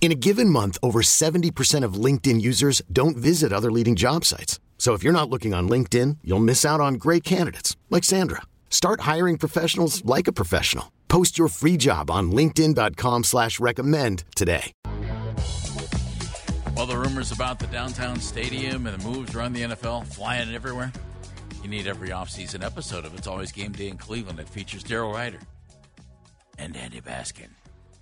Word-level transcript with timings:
In 0.00 0.12
a 0.12 0.14
given 0.14 0.48
month, 0.48 0.78
over 0.84 1.02
70% 1.02 1.82
of 1.82 1.94
LinkedIn 1.94 2.40
users 2.40 2.80
don't 2.92 3.16
visit 3.16 3.52
other 3.52 3.72
leading 3.72 3.96
job 3.96 4.24
sites. 4.24 4.60
So 4.78 4.92
if 4.94 5.02
you're 5.02 5.12
not 5.12 5.28
looking 5.30 5.52
on 5.52 5.68
LinkedIn, 5.68 6.18
you'll 6.22 6.38
miss 6.38 6.64
out 6.64 6.80
on 6.80 6.94
great 6.94 7.24
candidates 7.24 7.76
like 7.90 8.04
Sandra. 8.04 8.42
Start 8.70 9.00
hiring 9.00 9.36
professionals 9.36 10.04
like 10.04 10.28
a 10.28 10.32
professional. 10.32 10.92
Post 11.08 11.38
your 11.38 11.48
free 11.48 11.76
job 11.76 12.08
on 12.10 12.30
LinkedIn.com 12.30 13.24
slash 13.24 13.58
recommend 13.58 14.22
today. 14.36 14.72
Well, 16.76 16.84
the 16.84 16.98
rumors 16.98 17.32
about 17.32 17.58
the 17.58 17.66
downtown 17.68 18.20
stadium 18.20 18.86
and 18.86 19.00
the 19.00 19.08
moves 19.08 19.34
around 19.34 19.54
the 19.54 19.62
NFL 19.62 20.06
flying 20.08 20.54
everywhere. 20.54 20.92
You 21.62 21.70
need 21.70 21.86
every 21.86 22.10
offseason 22.10 22.62
episode 22.62 23.06
of 23.06 23.14
It's 23.14 23.26
Always 23.26 23.50
Game 23.50 23.72
Day 23.72 23.88
in 23.88 23.96
Cleveland 23.96 24.38
that 24.38 24.48
features 24.48 24.84
Daryl 24.84 25.14
Ruiter 25.14 25.40
and 26.58 26.76
Andy 26.76 27.00
Baskin. 27.00 27.48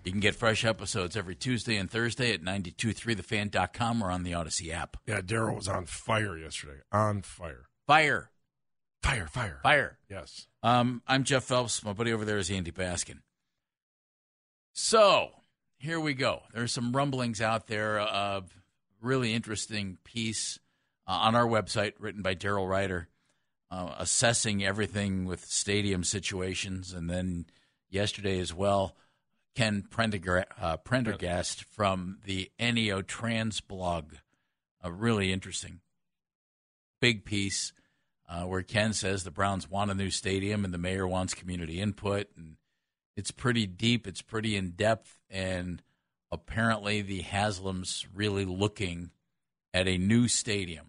You 0.05 0.13
can 0.13 0.21
get 0.21 0.35
fresh 0.35 0.67
episodes 0.67 1.17
every 1.17 1.35
Tuesday 1.35 1.77
and 1.77 1.91
Thursday 1.91 2.35
at 2.35 2.43
923thefan.com 2.43 4.03
or 4.03 4.11
on 4.11 4.23
the 4.23 4.33
Audacy 4.33 4.71
app. 4.71 4.99
Yeah, 5.07 5.23
Daryl 5.23 5.57
was 5.57 5.67
on 5.67 5.87
fire 5.87 6.37
yesterday. 6.37 6.81
On 6.93 7.23
fire. 7.23 7.65
Fire. 7.87 8.31
Fire, 9.03 9.27
fire. 9.27 9.61
Fire. 9.63 9.99
Yes. 10.11 10.47
Um, 10.63 11.03
I'm 11.09 11.25
Jeff 11.25 11.45
Phelps. 11.45 11.83
My 11.83 11.95
buddy 11.95 12.13
over 12.13 12.27
there 12.27 12.37
is 12.37 12.51
Andy 12.51 12.71
Baskin. 12.71 13.21
So 14.75 15.31
here 15.79 15.99
we 15.99 16.13
go. 16.13 16.43
There's 16.53 16.73
some 16.73 16.93
rumblings 16.93 17.41
out 17.41 17.67
there 17.67 17.99
of 17.99 18.51
really 19.01 19.33
interesting 19.33 19.97
piece 20.05 20.59
uh, 21.07 21.13
on 21.13 21.35
our 21.35 21.47
website 21.47 21.95
written 21.99 22.21
by 22.21 22.35
Daryl 22.35 22.69
Ruiter, 22.69 23.09
uh, 23.71 23.95
assessing 23.99 24.63
everything 24.63 25.25
with 25.25 25.47
stadium 25.47 26.05
situations, 26.05 26.93
and 26.93 27.09
then 27.09 27.47
yesterday 27.89 28.39
as 28.39 28.53
well. 28.53 28.97
Ken 29.55 29.83
Prendergast, 29.89 30.49
uh, 30.61 30.77
Prendergast 30.79 31.65
from 31.65 32.19
the 32.25 32.51
NEOtrans 32.59 33.67
blog. 33.67 34.15
A 34.83 34.93
really 34.93 35.33
interesting, 35.33 35.81
big 37.01 37.25
piece 37.25 37.73
uh, 38.29 38.43
where 38.43 38.63
Ken 38.63 38.93
says 38.93 39.25
the 39.25 39.31
Browns 39.31 39.71
want 39.71 39.91
a 39.91 39.95
new 39.95 40.11
stadium 40.11 40.65
and 40.65 40.75
the 40.75 40.79
mayor 40.79 41.07
wants 41.07 41.35
community 41.35 41.81
input. 41.81 42.29
And 42.37 42.57
it's 43.17 43.31
pretty 43.31 43.67
deep, 43.67 44.07
it's 44.07 44.23
pretty 44.23 44.57
in 44.57 44.71
depth, 44.71 45.19
and 45.31 45.83
apparently 46.31 47.01
the 47.01 47.23
Haslam's 47.23 48.07
really 48.15 48.45
looking 48.45 49.11
at 49.73 49.89
a 49.89 49.99
new 49.99 50.29
stadium 50.29 50.89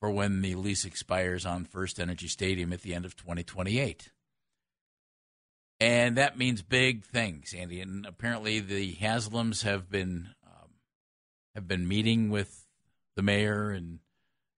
for 0.00 0.10
when 0.10 0.42
the 0.42 0.54
lease 0.54 0.84
expires 0.84 1.44
on 1.46 1.66
FirstEnergy 1.66 2.28
Stadium 2.28 2.72
at 2.72 2.82
the 2.82 2.94
end 2.94 3.04
of 3.04 3.16
2028. 3.16 4.10
And 5.84 6.16
that 6.16 6.38
means 6.38 6.62
big 6.62 7.04
things, 7.04 7.52
Andy. 7.52 7.82
And 7.82 8.06
apparently, 8.06 8.60
the 8.60 8.94
Haslams 8.94 9.64
have 9.64 9.90
been 9.90 10.30
um, 10.46 10.70
have 11.54 11.68
been 11.68 11.86
meeting 11.86 12.30
with 12.30 12.66
the 13.16 13.22
mayor 13.22 13.68
and 13.70 13.98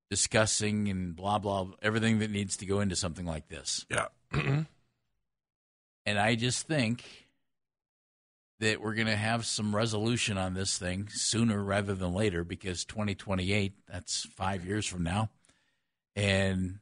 discussing 0.09 0.87
and 0.89 1.17
blah 1.17 1.41
blah 1.41 1.67
everything 1.83 2.21
that 2.21 2.31
needs 2.31 2.57
to 2.59 2.67
go 2.67 2.79
into 2.79 2.95
something 2.95 3.27
like 3.27 3.49
this. 3.49 3.85
Yeah. 3.91 4.07
and 4.33 4.67
I 6.07 6.37
just 6.37 6.69
think 6.69 7.05
that 8.61 8.81
we're 8.81 8.95
going 8.95 9.09
to 9.09 9.17
have 9.17 9.45
some 9.45 9.75
resolution 9.75 10.39
on 10.39 10.55
this 10.55 10.79
thing 10.79 11.09
sooner 11.11 11.61
rather 11.61 11.95
than 11.95 12.15
later 12.15 12.45
because 12.45 12.85
2028 12.85 13.73
that's 13.89 14.27
5 14.37 14.65
years 14.65 14.87
from 14.87 15.03
now. 15.03 15.31
And 16.15 16.79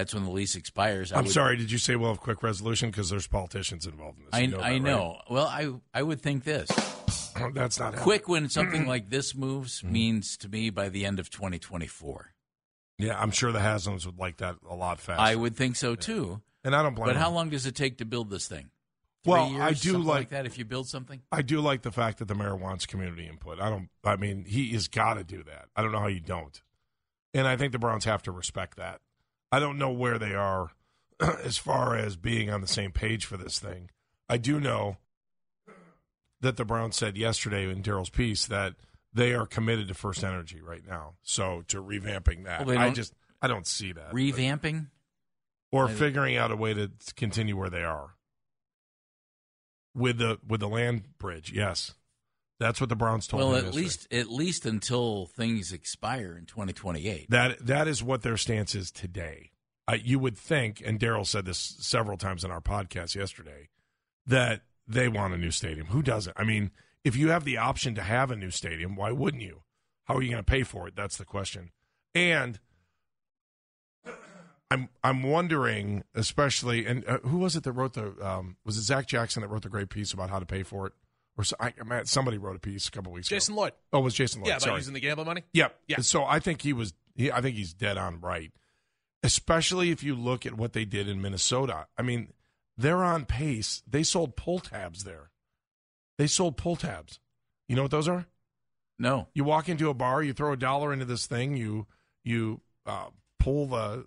that's 0.00 0.14
when 0.14 0.24
the 0.24 0.30
lease 0.30 0.56
expires. 0.56 1.12
I 1.12 1.18
I'm 1.18 1.24
would- 1.24 1.32
sorry, 1.32 1.56
did 1.56 1.70
you 1.70 1.78
say 1.78 1.94
we'll 1.94 2.08
have 2.10 2.20
quick 2.20 2.42
resolution? 2.42 2.90
Because 2.90 3.10
there's 3.10 3.26
politicians 3.26 3.86
involved 3.86 4.18
in 4.18 4.24
this. 4.24 4.34
I, 4.34 4.40
You 4.40 4.46
know 4.48 4.60
I 4.60 4.72
that, 4.72 4.80
know. 4.80 5.20
Well, 5.28 5.46
I 5.46 5.70
I 5.92 6.02
would 6.02 6.20
think 6.22 6.44
this. 6.44 6.68
That's 7.54 7.78
not 7.78 7.96
Quick 7.96 8.28
when 8.28 8.48
something 8.48 8.86
like 8.94 9.10
this 9.10 9.34
moves 9.34 9.80
mm-hmm. 9.82 9.92
means 9.92 10.36
to 10.38 10.48
me 10.48 10.70
by 10.70 10.88
the 10.88 11.04
end 11.06 11.18
of 11.20 11.30
2024. 11.30 12.32
Yeah, 12.98 13.18
I'm 13.18 13.30
sure 13.30 13.52
the 13.52 13.60
Haslams 13.60 14.04
would 14.04 14.18
like 14.18 14.38
that 14.38 14.56
a 14.68 14.74
lot 14.74 15.00
faster. 15.00 15.20
I 15.22 15.34
would 15.34 15.56
think 15.56 15.76
so 15.76 15.94
too. 15.94 16.42
and 16.64 16.74
I 16.74 16.82
don't 16.82 16.94
blame 16.94 17.06
But 17.08 17.16
how 17.16 17.30
long 17.30 17.50
does 17.50 17.66
it 17.66 17.74
take 17.74 17.98
to 17.98 18.04
build 18.04 18.30
this 18.30 18.46
thing? 18.48 18.70
Three 19.22 19.32
Well, 19.32 19.50
years, 19.50 19.62
I 19.62 19.70
do 19.70 19.92
something 19.92 20.04
like- 20.04 20.28
that 20.30 20.46
if 20.46 20.58
you 20.58 20.64
build 20.64 20.88
something. 20.88 21.20
I 21.30 21.42
do 21.42 21.60
like 21.60 21.82
the 21.82 21.92
fact 21.92 22.18
that 22.18 22.28
the 22.28 22.34
mayor 22.34 22.56
wants 22.56 22.86
community 22.86 23.26
input. 23.26 23.60
I 23.60 23.68
don't. 23.70 23.88
I 24.02 24.16
mean, 24.16 24.44
he 24.46 24.70
has 24.72 24.88
got 24.88 25.14
to 25.14 25.24
do 25.24 25.42
that. 25.44 25.68
I 25.76 25.82
don't 25.82 25.92
know 25.92 26.00
how 26.00 26.06
you 26.08 26.20
don't. 26.20 26.60
And 27.34 27.46
I 27.46 27.56
think 27.56 27.72
the 27.72 27.78
Browns 27.78 28.06
have 28.06 28.22
to 28.24 28.32
respect 28.32 28.76
that. 28.76 29.00
I 29.52 29.58
don't 29.58 29.78
know 29.78 29.90
where 29.90 30.18
they 30.18 30.34
are 30.34 30.70
as 31.20 31.58
far 31.58 31.96
as 31.96 32.16
being 32.16 32.50
on 32.50 32.60
the 32.60 32.66
same 32.66 32.92
page 32.92 33.24
for 33.24 33.36
this 33.36 33.58
thing. 33.58 33.90
I 34.28 34.36
do 34.36 34.60
know 34.60 34.98
that 36.40 36.56
the 36.56 36.64
Browns 36.64 36.96
said 36.96 37.16
yesterday 37.18 37.68
in 37.70 37.82
Daryl's 37.82 38.10
piece 38.10 38.46
that 38.46 38.74
they 39.12 39.34
are 39.34 39.46
committed 39.46 39.88
to 39.88 39.94
FirstEnergy 39.94 40.62
right 40.62 40.86
now. 40.86 41.14
So 41.22 41.62
to 41.68 41.82
revamping 41.82 42.44
that, 42.44 42.64
Well, 42.64 42.78
I 42.78 42.90
just 42.90 43.12
I 43.42 43.48
don't 43.48 43.66
see 43.66 43.92
that. 43.92 44.12
Revamping? 44.12 44.86
or 45.72 45.88
I- 45.88 45.92
figuring 45.92 46.36
out 46.36 46.50
a 46.50 46.56
way 46.56 46.74
to 46.74 46.90
continue 47.16 47.56
where 47.56 47.70
they 47.70 47.82
are 47.84 48.14
with 49.94 50.18
the 50.18 50.38
with 50.46 50.60
the 50.60 50.68
land 50.68 51.18
bridge. 51.18 51.52
Yes, 51.52 51.94
that's 52.60 52.80
what 52.80 52.88
the 52.88 52.94
Browns 52.96 53.26
told 53.26 53.40
Well, 53.42 53.48
me 53.52 53.58
Well, 53.58 53.66
at 53.68 53.74
least 53.74 54.06
at 54.12 54.30
least 54.30 54.64
until 54.66 55.26
things 55.26 55.72
expire 55.72 56.36
in 56.38 56.46
2028. 56.46 57.28
that 57.30 57.66
that 57.66 57.88
is 57.88 58.02
what 58.02 58.22
their 58.22 58.36
stance 58.36 58.76
is 58.76 58.92
today. 58.92 59.50
Uh, 59.88 59.96
you 60.04 60.20
would 60.20 60.38
think, 60.38 60.80
and 60.86 61.00
Daryl 61.00 61.26
said 61.26 61.46
this 61.46 61.58
several 61.80 62.16
times 62.16 62.44
in 62.44 62.52
our 62.52 62.60
podcast 62.60 63.16
yesterday, 63.16 63.68
that 64.24 64.60
they 64.86 65.08
want 65.08 65.34
a 65.34 65.38
new 65.38 65.50
stadium. 65.50 65.88
Who 65.88 66.02
doesn't? 66.02 66.36
I 66.38 66.44
mean, 66.44 66.70
if 67.02 67.16
you 67.16 67.30
have 67.30 67.44
the 67.44 67.56
option 67.56 67.96
to 67.96 68.02
have 68.02 68.30
a 68.30 68.36
new 68.36 68.50
stadium, 68.50 68.94
why 68.94 69.10
wouldn't 69.10 69.42
you? 69.42 69.62
How 70.04 70.14
are 70.16 70.22
you 70.22 70.30
going 70.30 70.44
to 70.44 70.48
pay 70.48 70.62
for 70.62 70.86
it? 70.86 70.94
That's 70.94 71.16
the 71.16 71.24
question. 71.24 71.70
And 72.14 72.60
I'm 74.70 74.88
I'm 75.02 75.22
wondering, 75.24 76.04
especially, 76.14 76.86
and 76.86 77.04
uh, 77.08 77.18
who 77.20 77.38
was 77.38 77.56
it 77.56 77.64
that 77.64 77.72
wrote 77.72 77.94
the? 77.94 78.14
Um, 78.24 78.56
was 78.64 78.76
it 78.76 78.82
Zach 78.82 79.06
Jackson 79.06 79.42
that 79.42 79.48
wrote 79.48 79.62
the 79.62 79.68
great 79.68 79.88
piece 79.90 80.12
about 80.12 80.30
how 80.30 80.38
to 80.38 80.46
pay 80.46 80.62
for 80.62 80.86
it? 80.86 80.92
Or 81.36 81.44
so, 81.44 81.56
I, 81.60 81.72
I- 81.90 82.02
somebody 82.04 82.38
wrote 82.38 82.56
a 82.56 82.60
piece 82.60 82.88
a 82.88 82.90
couple 82.90 83.12
weeks 83.12 83.28
ago. 83.28 83.36
Jason 83.36 83.54
ago. 83.54 83.62
Lloyd. 83.62 83.72
Oh, 83.92 84.00
it 84.00 84.02
was 84.02 84.14
Jason 84.14 84.40
Lloyd. 84.42 84.48
Yeah, 84.48 84.54
about 84.54 84.62
Sorry. 84.62 84.76
using 84.76 84.94
the 84.94 85.00
gambling 85.00 85.26
money. 85.26 85.44
Yep. 85.52 85.76
Yeah. 85.88 85.98
So 86.00 86.24
I 86.24 86.38
think 86.40 86.62
he 86.62 86.72
was. 86.72 86.92
He, 87.16 87.30
I 87.30 87.40
think 87.40 87.56
he's 87.56 87.72
dead 87.74 87.96
on 87.98 88.20
right. 88.20 88.52
Especially 89.22 89.90
if 89.90 90.02
you 90.02 90.14
look 90.14 90.46
at 90.46 90.54
what 90.54 90.72
they 90.72 90.84
did 90.84 91.08
in 91.08 91.20
Minnesota. 91.20 91.86
I 91.98 92.02
mean, 92.02 92.32
they're 92.76 93.04
on 93.04 93.26
pace. 93.26 93.82
They 93.86 94.02
sold 94.02 94.34
pull 94.36 94.58
tabs 94.60 95.04
there. 95.04 95.30
They 96.16 96.26
sold 96.26 96.56
pull 96.56 96.76
tabs. 96.76 97.18
You 97.68 97.76
know 97.76 97.82
what 97.82 97.90
those 97.90 98.08
are? 98.08 98.26
No. 98.98 99.28
You 99.34 99.44
walk 99.44 99.68
into 99.68 99.88
a 99.90 99.94
bar, 99.94 100.22
you 100.22 100.32
throw 100.32 100.52
a 100.52 100.56
dollar 100.56 100.92
into 100.92 101.04
this 101.04 101.26
thing, 101.26 101.56
you 101.56 101.86
you 102.24 102.60
uh, 102.86 103.08
pull 103.38 103.66
the 103.66 104.06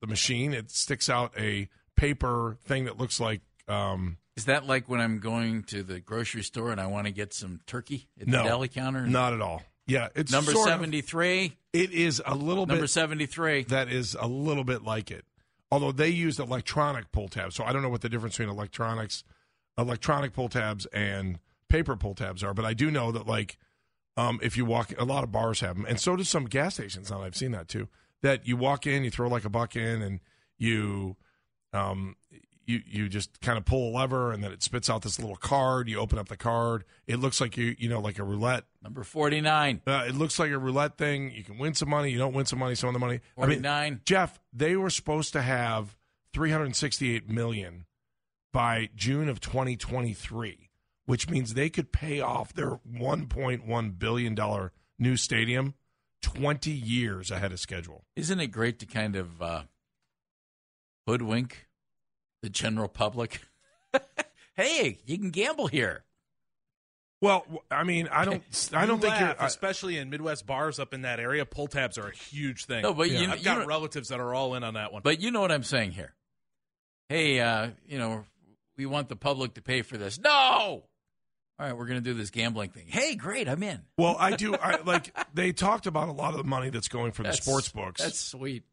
the 0.00 0.06
machine. 0.06 0.52
It 0.54 0.70
sticks 0.70 1.08
out 1.08 1.32
a 1.38 1.68
paper 1.96 2.56
thing 2.64 2.84
that 2.84 2.96
looks 2.98 3.18
like 3.20 3.40
um, 3.68 4.18
Is 4.36 4.46
that 4.46 4.66
like 4.66 4.88
when 4.88 5.00
I'm 5.00 5.20
going 5.20 5.62
to 5.64 5.82
the 5.82 6.00
grocery 6.00 6.42
store 6.42 6.72
and 6.72 6.80
I 6.80 6.86
want 6.86 7.06
to 7.06 7.12
get 7.12 7.32
some 7.32 7.60
turkey 7.66 8.08
at 8.20 8.26
no 8.26 8.38
the 8.38 8.48
deli 8.48 8.68
counter? 8.68 9.06
Not 9.06 9.32
at 9.32 9.40
all. 9.40 9.62
Yeah, 9.86 10.08
it's 10.14 10.32
Number 10.32 10.52
73. 10.52 11.56
it 11.72 11.92
is 11.92 12.22
a 12.24 12.34
little 12.34 12.66
Number 12.66 12.84
bit 12.84 12.90
73. 12.90 13.64
that 13.64 13.88
is 13.88 14.16
a 14.18 14.26
little 14.26 14.64
bit 14.64 14.82
like 14.82 15.10
it. 15.10 15.24
Although 15.70 15.92
they 15.92 16.08
used 16.08 16.40
electronic 16.40 17.12
pull 17.12 17.28
tabs, 17.28 17.54
so 17.54 17.64
I 17.64 17.72
don't 17.72 17.82
know 17.82 17.88
what 17.88 18.00
the 18.00 18.08
difference 18.08 18.36
between 18.36 18.54
electronics, 18.54 19.24
electronic 19.76 20.32
pull 20.32 20.48
tabs 20.48 20.86
and 20.86 21.38
paper 21.68 21.96
pull 21.96 22.14
tabs 22.14 22.42
are. 22.42 22.54
But 22.54 22.64
I 22.64 22.74
do 22.74 22.90
know 22.90 23.12
that 23.12 23.26
like 23.26 23.58
um, 24.16 24.38
if 24.42 24.56
you 24.56 24.64
walk, 24.64 24.92
a 24.98 25.04
lot 25.04 25.24
of 25.24 25.32
bars 25.32 25.60
have 25.60 25.76
them, 25.76 25.84
and 25.88 26.00
so 26.00 26.16
do 26.16 26.24
some 26.24 26.44
gas 26.46 26.74
stations. 26.74 27.10
Now 27.10 27.22
I've 27.22 27.36
seen 27.36 27.50
that 27.52 27.68
too. 27.68 27.88
That 28.22 28.46
you 28.46 28.56
walk 28.56 28.86
in, 28.86 29.04
you 29.04 29.10
throw 29.10 29.28
like 29.28 29.44
a 29.44 29.50
buck 29.50 29.76
in, 29.76 30.00
and 30.00 30.20
you 30.56 31.16
um, 31.72 32.16
you 32.66 32.82
you 32.86 33.08
just 33.08 33.40
kind 33.40 33.58
of 33.58 33.64
pull 33.64 33.90
a 33.90 33.92
lever, 33.96 34.32
and 34.32 34.42
then 34.42 34.52
it 34.52 34.62
spits 34.62 34.88
out 34.90 35.02
this 35.02 35.18
little 35.18 35.36
card. 35.36 35.88
You 35.88 35.98
open 35.98 36.18
up 36.18 36.28
the 36.28 36.36
card. 36.36 36.84
It 37.06 37.16
looks 37.16 37.40
like 37.40 37.56
you 37.56 37.74
you 37.78 37.88
know 37.88 38.00
like 38.00 38.18
a 38.18 38.24
roulette 38.24 38.64
Number 38.82 39.02
49. 39.04 39.82
uh, 39.86 40.04
it 40.08 40.14
looks 40.14 40.38
like 40.38 40.50
a 40.50 40.58
roulette 40.58 40.96
thing. 40.98 41.30
You 41.32 41.42
can 41.44 41.58
win 41.58 41.74
some 41.74 41.88
money. 41.90 42.10
You 42.10 42.18
don't 42.18 42.34
win 42.34 42.46
some 42.46 42.58
money. 42.58 42.74
Some 42.74 42.88
of 42.88 42.92
the 42.94 42.98
money. 42.98 43.20
I 43.36 43.42
mean, 43.42 43.62
49. 43.62 44.00
Jeff, 44.04 44.40
they 44.52 44.76
were 44.76 44.90
supposed 44.90 45.32
to 45.32 45.42
have 45.42 45.96
368 46.32 47.28
million 47.28 47.86
by 48.52 48.88
June 48.94 49.28
of 49.28 49.40
2023, 49.40 50.70
which 51.06 51.28
means 51.28 51.54
they 51.54 51.70
could 51.70 51.92
pay 51.92 52.20
off 52.20 52.52
their 52.52 52.78
1.1 52.90 53.98
billion 53.98 54.34
dollar 54.34 54.72
new 54.98 55.16
stadium 55.16 55.74
20 56.22 56.70
years 56.70 57.30
ahead 57.30 57.52
of 57.52 57.60
schedule. 57.60 58.04
Isn't 58.16 58.40
it 58.40 58.46
great 58.48 58.78
to 58.78 58.86
kind 58.86 59.14
of 59.16 59.42
uh, 59.42 59.62
hoodwink 61.06 61.66
the 62.44 62.50
general 62.50 62.88
public? 62.88 63.40
hey, 64.54 64.98
you 65.06 65.18
can 65.18 65.30
gamble 65.30 65.66
here. 65.66 66.04
Well, 67.22 67.46
I 67.70 67.84
mean, 67.84 68.08
I 68.12 68.24
don't, 68.26 68.42
I 68.74 68.84
don't 68.84 68.96
You 68.96 69.02
think 69.02 69.14
laugh, 69.14 69.20
you're. 69.20 69.42
I- 69.42 69.46
especially 69.46 69.96
in 69.96 70.10
Midwest 70.10 70.46
bars 70.46 70.78
up 70.78 70.92
in 70.92 71.02
that 71.02 71.18
area. 71.20 71.46
Pull 71.46 71.68
tabs 71.68 71.96
are 71.96 72.08
a 72.08 72.14
huge 72.14 72.66
thing. 72.66 72.82
No, 72.82 72.92
but 72.92 73.10
Yeah. 73.10 73.20
you, 73.22 73.28
I've 73.30 73.38
you 73.38 73.44
got 73.44 73.58
know, 73.60 73.66
relatives 73.66 74.10
that 74.10 74.20
are 74.20 74.34
all 74.34 74.54
in 74.54 74.62
on 74.62 74.74
that 74.74 74.92
one. 74.92 75.00
but 75.02 75.20
you 75.22 75.30
know 75.30 75.40
what 75.40 75.50
I'm 75.50 75.62
saying 75.62 75.92
here. 75.92 76.12
Hey, 77.08 77.40
uh, 77.40 77.70
you 77.88 77.98
know, 77.98 78.24
we 78.76 78.84
want 78.86 79.08
the 79.08 79.16
public 79.16 79.54
to 79.54 79.62
pay 79.62 79.80
for 79.82 79.96
this. 79.96 80.18
No. 80.18 80.30
All 80.30 80.84
right, 81.58 81.72
we're 81.76 81.86
going 81.86 82.02
to 82.02 82.04
do 82.04 82.14
this 82.14 82.30
gambling 82.30 82.70
thing. 82.70 82.86
Hey, 82.88 83.14
great, 83.14 83.48
I'm 83.48 83.62
in. 83.62 83.80
well, 83.96 84.16
I 84.18 84.32
do. 84.36 84.54
I 84.56 84.80
like. 84.82 85.14
They 85.34 85.52
talked 85.52 85.86
about 85.86 86.08
a 86.08 86.12
lot 86.12 86.32
of 86.32 86.38
the 86.38 86.44
money 86.44 86.68
that's 86.70 86.88
going 86.88 87.12
for 87.12 87.22
the 87.22 87.28
That's- 87.28 87.42
sports 87.44 87.68
books. 87.70 88.02
That's 88.02 88.18
sweet. 88.20 88.64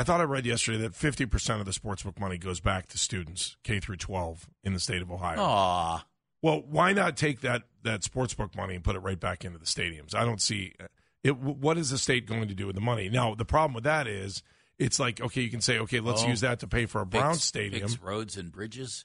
I 0.00 0.02
thought 0.02 0.22
I 0.22 0.24
read 0.24 0.46
yesterday 0.46 0.78
that 0.78 0.94
50 0.94 1.26
percent 1.26 1.60
of 1.60 1.66
the 1.66 1.72
sportsbook 1.72 2.18
money 2.18 2.38
goes 2.38 2.58
back 2.58 2.88
to 2.88 2.96
students 2.96 3.58
K 3.64 3.80
through 3.80 3.96
12 3.96 4.48
in 4.64 4.72
the 4.72 4.80
state 4.80 5.02
of 5.02 5.10
Ohio. 5.10 5.38
Aw. 5.38 6.06
Well, 6.40 6.62
why 6.66 6.94
not 6.94 7.18
take 7.18 7.42
that 7.42 7.64
that 7.82 8.00
sportsbook 8.00 8.56
money 8.56 8.74
and 8.76 8.82
put 8.82 8.96
it 8.96 9.00
right 9.00 9.20
back 9.20 9.44
into 9.44 9.58
the 9.58 9.66
stadiums? 9.66 10.14
I 10.14 10.24
don't 10.24 10.40
see 10.40 10.72
uh, 10.80 10.86
it. 11.22 11.36
What 11.36 11.76
is 11.76 11.90
the 11.90 11.98
state 11.98 12.26
going 12.26 12.48
to 12.48 12.54
do 12.54 12.64
with 12.66 12.76
the 12.76 12.80
money? 12.80 13.10
Now, 13.10 13.34
the 13.34 13.44
problem 13.44 13.74
with 13.74 13.84
that 13.84 14.06
is 14.06 14.42
it's 14.78 14.98
like 14.98 15.20
okay, 15.20 15.42
you 15.42 15.50
can 15.50 15.60
say 15.60 15.78
okay, 15.80 16.00
let's 16.00 16.24
Oh. 16.24 16.28
use 16.28 16.40
that 16.40 16.60
to 16.60 16.66
pay 16.66 16.86
for 16.86 17.02
a 17.02 17.06
Brown 17.06 17.34
Fix- 17.34 17.44
stadium. 17.44 17.86
fix 17.90 18.00
roads 18.00 18.38
and 18.38 18.50
bridges. 18.50 19.04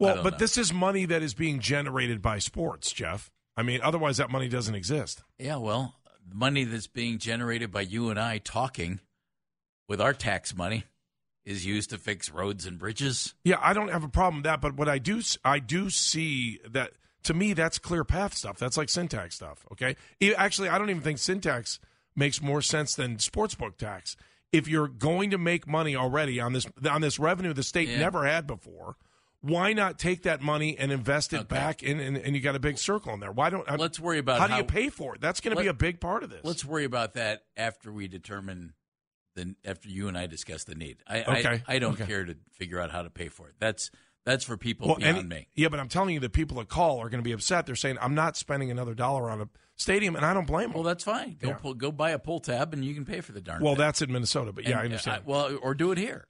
Well, 0.00 0.24
but 0.24 0.32
know. 0.32 0.38
this 0.38 0.58
is 0.58 0.72
money 0.72 1.04
that 1.04 1.22
is 1.22 1.32
being 1.32 1.60
generated 1.60 2.20
by 2.20 2.40
sports, 2.40 2.90
Jeff. 2.90 3.30
I 3.56 3.62
mean, 3.62 3.78
otherwise 3.80 4.16
that 4.16 4.30
money 4.30 4.48
doesn't 4.48 4.74
exist. 4.74 5.22
Yeah, 5.38 5.58
well, 5.58 5.94
money 6.28 6.64
that's 6.64 6.88
being 6.88 7.18
generated 7.18 7.70
by 7.70 7.82
you 7.82 8.10
and 8.10 8.18
I 8.18 8.38
talking 8.38 8.98
with 9.88 10.00
our 10.00 10.12
tax 10.12 10.56
money 10.56 10.84
is 11.44 11.66
used 11.66 11.90
to 11.90 11.98
fix 11.98 12.30
roads 12.30 12.66
and 12.66 12.78
bridges. 12.78 13.34
Yeah, 13.44 13.56
I 13.60 13.72
don't 13.72 13.88
have 13.88 14.04
a 14.04 14.08
problem 14.08 14.36
with 14.36 14.44
that, 14.44 14.60
but 14.60 14.74
what 14.76 14.88
I 14.88 14.98
do 14.98 15.20
I 15.44 15.58
do 15.58 15.90
see 15.90 16.60
that 16.70 16.92
to 17.24 17.34
me 17.34 17.52
that's 17.52 17.78
clear 17.78 18.04
path 18.04 18.34
stuff. 18.34 18.58
That's 18.58 18.76
like 18.76 18.88
sin 18.88 19.08
tax 19.08 19.34
stuff, 19.36 19.66
okay? 19.72 19.96
Actually, 20.36 20.68
I 20.68 20.78
don't 20.78 20.90
even 20.90 21.02
think 21.02 21.18
sin 21.18 21.40
tax 21.40 21.80
makes 22.14 22.40
more 22.42 22.62
sense 22.62 22.94
than 22.94 23.16
sportsbook 23.16 23.76
tax. 23.76 24.16
If 24.52 24.68
you're 24.68 24.86
going 24.88 25.30
to 25.30 25.38
make 25.38 25.66
money 25.66 25.96
already 25.96 26.38
on 26.38 26.52
this 26.52 26.66
on 26.88 27.00
this 27.00 27.18
revenue 27.18 27.52
the 27.52 27.62
state 27.62 27.88
Yeah. 27.88 27.98
never 27.98 28.24
had 28.26 28.46
before, 28.46 28.96
why 29.40 29.72
not 29.72 29.98
take 29.98 30.22
that 30.24 30.42
money 30.42 30.76
and 30.78 30.92
invest 30.92 31.32
it 31.32 31.38
Okay. 31.38 31.46
back 31.56 31.82
in 31.82 31.98
and, 31.98 32.16
and 32.16 32.36
you 32.36 32.42
got 32.42 32.54
a 32.54 32.60
big 32.60 32.78
circle 32.78 33.12
in 33.14 33.20
there. 33.20 33.32
Why 33.32 33.50
don't 33.50 33.68
I, 33.68 33.76
Let's 33.76 33.98
worry 33.98 34.18
about 34.18 34.38
how 34.40 34.46
do 34.46 34.54
you 34.56 34.64
pay 34.64 34.90
for 34.90 35.14
it? 35.16 35.20
That's 35.20 35.40
going 35.40 35.56
to 35.56 35.60
be 35.62 35.68
a 35.68 35.74
big 35.74 36.00
part 36.00 36.22
of 36.22 36.30
this. 36.30 36.42
Let's 36.44 36.64
worry 36.64 36.84
about 36.84 37.14
that 37.14 37.42
after 37.56 37.90
we 37.90 38.06
determine 38.08 38.74
the 39.34 39.54
after 39.64 39.88
you 39.88 40.08
and 40.08 40.16
I 40.18 40.26
discuss 40.26 40.64
the 40.64 40.74
need. 40.74 40.98
I 41.06 41.22
Okay, 41.22 41.62
I, 41.66 41.76
I 41.76 41.78
don't 41.78 41.94
okay. 41.94 42.06
care 42.06 42.24
to 42.24 42.36
figure 42.52 42.80
out 42.80 42.90
how 42.90 43.02
to 43.02 43.10
pay 43.10 43.28
for 43.28 43.48
it. 43.48 43.54
That's 43.58 43.90
that's 44.24 44.44
for 44.44 44.56
people 44.56 44.86
well, 44.88 44.96
beyond 44.98 45.16
any- 45.18 45.28
me. 45.28 45.48
Yeah, 45.54 45.68
but 45.68 45.80
I'm 45.80 45.88
telling 45.88 46.14
you, 46.14 46.20
the 46.20 46.30
people 46.30 46.58
that 46.58 46.68
call 46.68 47.00
are 47.00 47.08
going 47.08 47.20
to 47.22 47.24
be 47.28 47.32
upset. 47.32 47.66
They're 47.66 47.74
saying, 47.74 47.98
"I'm 48.00 48.14
not 48.14 48.36
spending 48.36 48.70
another 48.70 48.94
dollar 48.94 49.28
on 49.30 49.40
a 49.40 49.48
stadium," 49.76 50.14
and 50.16 50.24
I 50.24 50.32
don't 50.32 50.46
blame 50.46 50.68
them. 50.68 50.74
Well, 50.74 50.82
that's 50.84 51.02
fine. 51.04 51.36
Go 51.40 51.48
Yeah. 51.48 51.54
pull, 51.54 51.74
go 51.74 51.90
buy 51.90 52.10
a 52.10 52.18
pull 52.18 52.38
tab 52.40 52.72
and 52.72 52.84
you 52.84 52.94
can 52.94 53.04
pay 53.04 53.20
for 53.20 53.32
the 53.32 53.40
darn. 53.40 53.62
Well, 53.62 53.74
thing. 53.74 53.80
that's 53.80 54.00
in 54.02 54.12
Minnesota, 54.12 54.52
but 54.52 54.64
yeah, 54.64 54.70
And, 54.72 54.80
I 54.80 54.84
understand. 54.84 55.18
uh, 55.18 55.22
well, 55.26 55.58
or 55.60 55.74
do 55.74 55.90
it 55.92 55.98
here. 55.98 56.26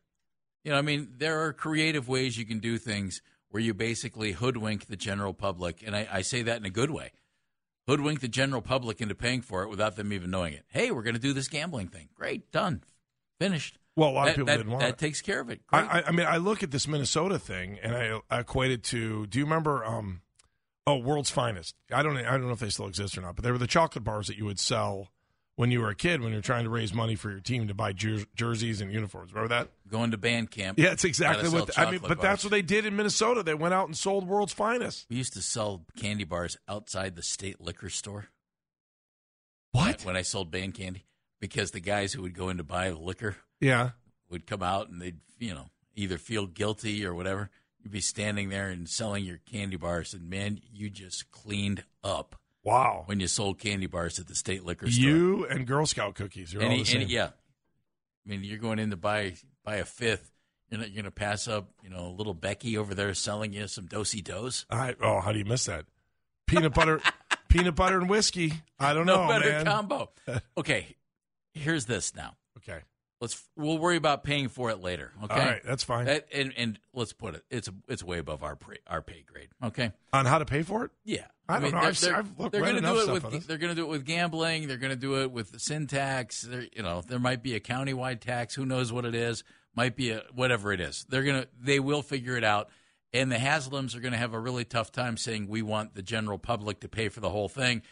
You 0.65 0.73
know, 0.73 0.79
I 0.79 0.83
mean, 0.83 1.15
there 1.19 1.43
are 1.45 1.53
creative 1.53 2.09
ways 2.09 2.39
you 2.39 2.47
can 2.47 2.61
do 2.61 2.79
things 2.79 3.21
where 3.51 3.63
you 3.63 3.75
basically 3.75 4.33
hoodwink 4.33 4.87
the 4.87 4.97
general 4.97 5.35
public, 5.35 5.83
and 5.85 5.95
I, 5.95 6.09
I 6.11 6.23
say 6.23 6.41
that 6.43 6.57
in 6.57 6.65
a 6.65 6.71
good 6.71 6.91
way. 6.91 7.13
Hoodwink 7.89 8.21
the 8.21 8.29
general 8.29 8.63
public 8.63 9.01
into 9.01 9.15
paying 9.17 9.43
for 9.43 9.65
it 9.65 9.69
without 9.69 9.97
them 9.97 10.13
even 10.13 10.31
knowing 10.31 10.55
it. 10.55 10.65
Hey, 10.69 10.91
we're 10.93 11.03
going 11.03 11.17
to 11.17 11.21
do 11.21 11.33
this 11.33 11.49
gambling 11.49 11.89
thing. 11.89 12.09
Great, 12.15 12.51
done, 12.53 12.83
finished. 13.43 13.79
Well, 13.95 14.11
a 14.11 14.13
lot 14.13 14.29
of 14.29 14.35
people 14.35 14.47
that, 14.47 14.57
didn't 14.57 14.73
want 14.73 14.81
that 14.83 14.91
it. 14.91 14.99
takes 14.99 15.21
care 15.21 15.41
of 15.41 15.51
it. 15.51 15.61
I, 15.71 16.05
I, 16.07 16.13
mean, 16.13 16.27
I 16.27 16.39
look 16.39 16.63
at 16.63 16.71
this 16.71 16.89
Minnesota 16.89 17.39
thing, 17.39 17.79
and 17.83 17.95
I, 17.95 18.21
I 18.31 18.41
equate 18.41 18.71
it 18.71 18.83
to. 18.85 19.27
Do 19.27 19.39
you 19.39 19.45
remember? 19.45 19.85
Um, 19.85 20.23
oh, 20.87 20.97
World's 20.97 21.31
Finest. 21.31 21.75
I 21.93 22.03
don't. 22.03 22.17
I 22.17 22.31
don't 22.33 22.47
know 22.47 22.53
if 22.53 22.61
they 22.61 22.71
still 22.71 22.87
exist 22.87 23.19
or 23.19 23.21
not, 23.21 23.37
but 23.37 23.45
they 23.45 23.51
were 23.51 23.59
the 23.59 23.67
chocolate 23.67 24.05
bars 24.05 24.29
that 24.29 24.39
you 24.39 24.47
would 24.47 24.59
sell 24.59 25.09
when 25.57 25.71
you 25.71 25.81
were 25.81 25.91
a 25.91 25.95
kid 25.95 26.23
when 26.23 26.33
you're 26.33 26.41
trying 26.41 26.65
to 26.65 26.71
raise 26.71 26.95
money 26.95 27.15
for 27.15 27.31
your 27.31 27.41
team 27.41 27.69
to 27.69 27.75
buy 27.75 27.93
jer- 27.93 28.25
jerseys 28.35 28.81
and 28.81 28.91
uniforms. 28.91 29.35
Remember 29.35 29.55
that? 29.55 29.69
Going 29.91 30.11
to 30.13 30.17
band 30.17 30.51
camp. 30.51 30.79
Yeah, 30.79 30.93
it's 30.93 31.05
exactly 31.05 31.51
what 31.51 31.75
sell 31.75 31.87
I 31.87 31.91
mean. 31.91 32.01
But 32.01 32.21
that's 32.23 32.43
what 32.45 32.51
they 32.51 32.63
did 32.63 32.87
in 32.87 32.97
Minnesota. 32.97 33.43
They 33.43 33.55
went 33.55 33.75
out 33.75 33.87
and 33.87 33.97
sold 33.97 34.27
World's 34.27 34.55
Finest. 34.55 35.07
We 35.11 35.17
used 35.17 35.35
to 35.35 35.43
sell 35.43 35.85
candy 35.97 36.25
bars 36.25 36.57
outside 36.67 37.15
the 37.15 37.23
state 37.23 37.61
liquor 37.61 37.91
store. 37.91 38.29
What? 39.73 40.05
When 40.05 40.17
I 40.17 40.23
sold 40.23 40.51
band 40.51 40.75
candy, 40.75 41.05
because 41.43 41.73
the 41.73 41.81
guys 41.81 42.13
who 42.13 42.23
would 42.23 42.35
go 42.35 42.49
in 42.49 42.57
to 42.59 42.63
buy 42.63 42.89
the 42.89 42.97
liquor 42.99 43.35
Yeah. 43.61 43.91
would 44.31 44.47
come 44.47 44.63
out 44.63 44.89
and 44.89 45.03
they'd, 45.03 45.19
you 45.41 45.53
know, 45.53 45.71
either 45.97 46.17
feel 46.17 46.47
guilty 46.47 47.05
or 47.05 47.13
whatever. 47.15 47.51
You'd 47.83 47.91
be 47.91 48.01
standing 48.01 48.49
there 48.49 48.69
and 48.69 48.89
selling 48.89 49.25
your 49.25 49.39
candy 49.39 49.77
bars, 49.77 50.15
and 50.15 50.31
man, 50.31 50.61
you 50.73 50.89
just 50.89 51.33
cleaned 51.33 51.83
up 52.05 52.37
Wow. 52.63 53.03
when 53.07 53.19
you 53.19 53.27
sold 53.27 53.59
candy 53.59 53.87
bars 53.89 54.21
at 54.21 54.29
the 54.29 54.37
state 54.37 54.65
liquor 54.65 54.89
store. 54.89 55.05
You 55.05 55.47
and 55.49 55.67
Girl 55.67 55.85
Scout 55.85 56.15
cookies. 56.15 56.53
You're 56.53 56.63
all 56.63 56.69
the 56.71 56.85
same. 56.85 57.09
yeah. 57.09 57.31
I 58.25 58.31
mean, 58.31 58.45
you're 58.45 58.59
going 58.59 58.79
in 58.79 58.91
to 58.91 58.97
buy 58.97 59.35
buy 59.65 59.77
a 59.77 59.85
fifth. 59.85 60.31
You're 60.71 60.79
not, 60.79 60.91
you're 60.91 61.03
going 61.03 61.05
to 61.07 61.11
pass 61.11 61.49
up, 61.49 61.71
you 61.83 61.91
know, 61.91 62.13
little 62.13 62.35
Becky 62.35 62.79
over 62.79 62.95
there 62.95 63.13
selling 63.15 63.53
you 63.53 63.67
some 63.67 63.87
dosey 63.89 64.23
dos. 64.23 64.65
I, 64.71 64.95
oh, 65.03 65.21
how 65.21 65.33
do 65.33 65.39
you 65.41 65.45
miss 65.45 65.65
that? 65.67 65.85
Peanut 66.47 66.73
butter, 66.73 67.01
peanut 67.49 67.75
butter 67.75 67.99
and 67.99 68.09
whiskey. 68.09 68.53
I 68.79 68.95
don't 68.95 69.07
No 69.07 69.25
know, 69.25 69.29
better 69.29 69.51
man. 69.51 69.65
combo. 69.67 70.11
Okay, 70.57 70.95
here's 71.55 71.87
this 71.87 72.15
now. 72.15 72.37
Okay. 72.59 72.81
Let's 73.21 73.41
we'll 73.57 73.79
worry 73.79 73.95
about 73.97 74.25
paying 74.25 74.49
for 74.49 74.71
it 74.71 74.81
later. 74.81 75.13
Okay, 75.23 75.35
All 75.35 75.47
right, 75.47 75.63
that's 75.65 75.85
fine. 75.85 76.07
That- 76.07 76.27
and 76.35 76.53
and 76.57 76.79
let's 76.93 77.13
put 77.13 77.37
it, 77.37 77.45
it's 77.51 77.69
it's 77.87 78.03
way 78.03 78.19
above 78.19 78.43
our 78.43 78.57
pay, 78.57 78.79
our 78.89 79.01
pay 79.01 79.23
grade. 79.25 79.49
Okay. 79.63 79.93
On 80.13 80.27
how 80.27 80.39
to 80.39 80.45
pay 80.45 80.63
for 80.63 80.85
it? 80.87 80.91
Yeah, 81.05 81.27
I 81.49 81.61
don't 81.61 81.71
know. 81.71 81.79
they're- 81.83 81.89
I've 81.89 82.01
they're- 82.01 82.17
I've 82.17 82.39
looked- 82.39 82.53
they're 82.53 82.63
read 82.63 82.83
gonna 82.83 82.95
do 82.95 83.01
it 83.01 83.13
with 83.23 83.47
they're 83.47 83.59
going 83.59 83.71
to 83.71 83.77
do 83.81 83.85
it 83.85 83.91
with 83.91 84.05
gambling. 84.05 84.67
They're 84.67 84.77
going 84.77 84.91
to 84.91 84.97
do 84.97 85.23
it 85.23 85.31
with 85.31 85.61
sin 85.61 85.87
tax. 85.87 86.43
They're, 86.43 86.67
you 86.75 86.83
know, 86.83 87.01
there 87.07 87.21
might 87.21 87.45
be 87.45 87.55
a 87.55 87.61
countywide 87.61 88.19
tax. 88.21 88.57
Who 88.57 88.67
knows 88.67 88.93
what 88.93 89.05
it 89.05 89.15
is? 89.15 89.45
Might 89.77 89.95
be 89.95 90.11
a 90.11 90.25
whatever 90.35 90.73
it 90.73 90.81
is. 90.81 91.07
They're 91.09 91.23
gonna 91.23 91.47
they 91.61 91.79
will 91.79 92.03
figure 92.03 92.37
it 92.37 92.43
out. 92.45 92.71
And 93.13 93.31
the 93.31 93.37
Haslams 93.37 93.95
are 93.95 94.01
going 94.01 94.13
to 94.13 94.19
have 94.19 94.33
a 94.35 94.41
really 94.41 94.65
tough 94.65 94.91
time 94.91 95.17
saying 95.17 95.47
we 95.47 95.63
want 95.63 95.95
the 95.95 96.03
general 96.03 96.39
public 96.39 96.81
to 96.81 96.89
pay 96.89 97.09
for 97.09 97.21
the 97.21 97.31
whole 97.31 97.49
thing. 97.49 97.83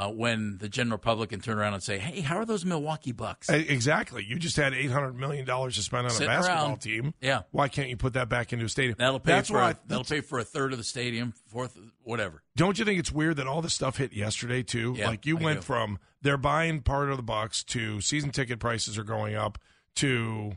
Uh, 0.00 0.08
when 0.08 0.56
the 0.56 0.68
general 0.70 0.96
public 0.96 1.28
can 1.28 1.40
turn 1.40 1.58
around 1.58 1.74
and 1.74 1.82
say, 1.82 1.98
"Hey, 1.98 2.22
how 2.22 2.36
are 2.38 2.46
those 2.46 2.64
Milwaukee 2.64 3.12
Bucks?" 3.12 3.50
Exactly. 3.50 4.24
You 4.24 4.38
just 4.38 4.56
had 4.56 4.72
eight 4.72 4.90
hundred 4.90 5.12
million 5.14 5.44
dollars 5.44 5.76
to 5.76 5.82
spend 5.82 6.06
on 6.06 6.10
Sitting 6.10 6.26
a 6.32 6.36
basketball 6.36 6.68
around. 6.68 6.78
team. 6.78 7.12
Yeah. 7.20 7.42
Why 7.50 7.68
can't 7.68 7.90
you 7.90 7.98
put 7.98 8.14
that 8.14 8.30
back 8.30 8.54
into 8.54 8.64
a 8.64 8.68
stadium? 8.70 8.94
That'll 8.98 9.20
pay 9.20 9.32
That's 9.32 9.50
for 9.50 9.58
why. 9.58 9.72
a, 9.72 9.76
that'll 9.86 10.04
pay 10.04 10.22
for 10.22 10.38
a 10.38 10.44
third 10.44 10.72
of 10.72 10.78
the 10.78 10.84
stadium, 10.84 11.34
fourth, 11.48 11.76
whatever. 12.02 12.42
Don't 12.56 12.78
you 12.78 12.86
think 12.86 12.98
it's 12.98 13.12
weird 13.12 13.36
that 13.36 13.46
all 13.46 13.60
this 13.60 13.74
stuff 13.74 13.98
hit 13.98 14.14
yesterday 14.14 14.62
too? 14.62 14.94
Yeah, 14.96 15.08
like 15.08 15.26
you 15.26 15.36
I 15.36 15.42
went 15.42 15.60
do. 15.60 15.66
from 15.66 15.98
they're 16.22 16.38
buying 16.38 16.80
part 16.80 17.10
of 17.10 17.18
the 17.18 17.22
Bucks 17.22 17.62
to 17.64 18.00
season 18.00 18.30
ticket 18.30 18.58
prices 18.58 18.96
are 18.96 19.04
going 19.04 19.34
up 19.34 19.58
to 19.96 20.52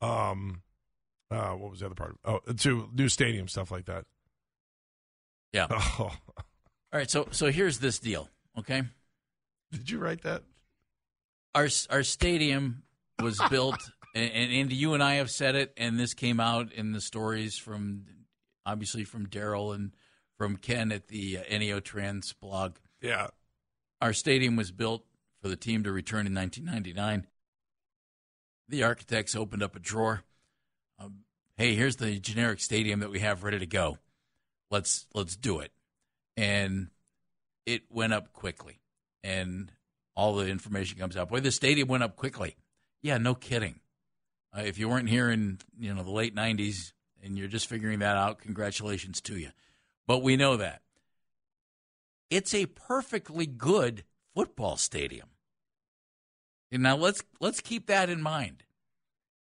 um 0.00 0.62
uh 1.30 1.50
what 1.50 1.70
was 1.70 1.78
the 1.78 1.86
other 1.86 1.94
part? 1.94 2.16
Oh, 2.24 2.40
to 2.52 2.90
new 2.92 3.08
stadium 3.08 3.46
stuff 3.46 3.70
like 3.70 3.84
that. 3.84 4.06
Yeah. 5.52 5.68
Oh, 6.00 6.10
All 6.92 6.98
right. 6.98 7.08
So 7.08 7.28
so 7.30 7.52
here's 7.52 7.78
this 7.78 8.00
deal. 8.00 8.28
Okay. 8.58 8.82
Did 9.72 9.90
you 9.90 9.98
write 9.98 10.22
that? 10.22 10.42
our 11.54 11.68
our 11.90 12.02
stadium 12.02 12.82
was 13.20 13.40
built, 13.50 13.90
and, 14.14 14.52
and, 14.52 14.72
you 14.72 14.94
and 14.94 15.02
I 15.02 15.14
have 15.14 15.30
said 15.30 15.54
it, 15.56 15.72
and 15.76 15.98
this 15.98 16.14
came 16.14 16.40
out 16.40 16.72
in 16.72 16.92
the 16.92 17.00
stories 17.00 17.58
from 17.58 18.04
obviously 18.64 19.04
from 19.04 19.26
Daryl 19.26 19.74
and 19.74 19.94
from 20.36 20.56
Ken 20.56 20.92
at 20.92 21.08
the 21.08 21.38
uh, 21.38 21.42
NEOtrans 21.50 22.34
blog. 22.40 22.76
Yeah. 23.00 23.28
Our 24.00 24.12
stadium 24.12 24.54
was 24.54 24.70
built 24.70 25.04
for 25.42 25.48
the 25.48 25.56
team 25.56 25.82
to 25.82 25.90
return 25.90 26.26
in 26.26 26.34
1999. 26.34 27.26
The 28.68 28.84
architects 28.84 29.34
opened 29.34 29.62
up 29.62 29.74
a 29.74 29.80
drawer. 29.80 30.22
Um, 31.00 31.20
hey, 31.56 31.74
here's 31.74 31.96
the 31.96 32.20
generic 32.20 32.60
stadium 32.60 33.00
that 33.00 33.10
we 33.10 33.18
have 33.20 33.42
ready 33.42 33.58
to 33.58 33.66
go. 33.66 33.98
Let's 34.70 35.06
let's 35.14 35.34
do 35.34 35.58
it. 35.58 35.72
And 36.36 36.88
it 37.66 37.82
went 37.90 38.12
up 38.12 38.32
quickly. 38.32 38.78
And 39.22 39.72
all 40.14 40.34
the 40.34 40.48
information 40.48 40.98
comes 40.98 41.16
out. 41.16 41.28
Boy, 41.28 41.40
the 41.40 41.50
stadium 41.50 41.88
went 41.88 42.02
up 42.02 42.16
quickly. 42.16 42.56
Yeah, 43.02 43.18
no 43.18 43.34
kidding. 43.34 43.80
Uh, 44.56 44.62
if 44.62 44.78
you 44.78 44.88
weren't 44.88 45.08
here 45.08 45.30
in 45.30 45.58
you 45.78 45.94
know 45.94 46.02
the 46.02 46.10
late 46.10 46.34
'90s 46.34 46.92
and 47.22 47.38
you're 47.38 47.48
just 47.48 47.68
figuring 47.68 48.00
that 48.00 48.16
out, 48.16 48.38
congratulations 48.40 49.20
to 49.22 49.36
you. 49.38 49.50
But 50.06 50.22
we 50.22 50.36
know 50.36 50.56
that 50.56 50.82
it's 52.30 52.54
a 52.54 52.66
perfectly 52.66 53.46
good 53.46 54.04
football 54.34 54.76
stadium. 54.76 55.28
And 56.70 56.82
now 56.82 56.96
let's 56.96 57.22
let's 57.40 57.60
keep 57.60 57.86
that 57.86 58.10
in 58.10 58.22
mind. 58.22 58.64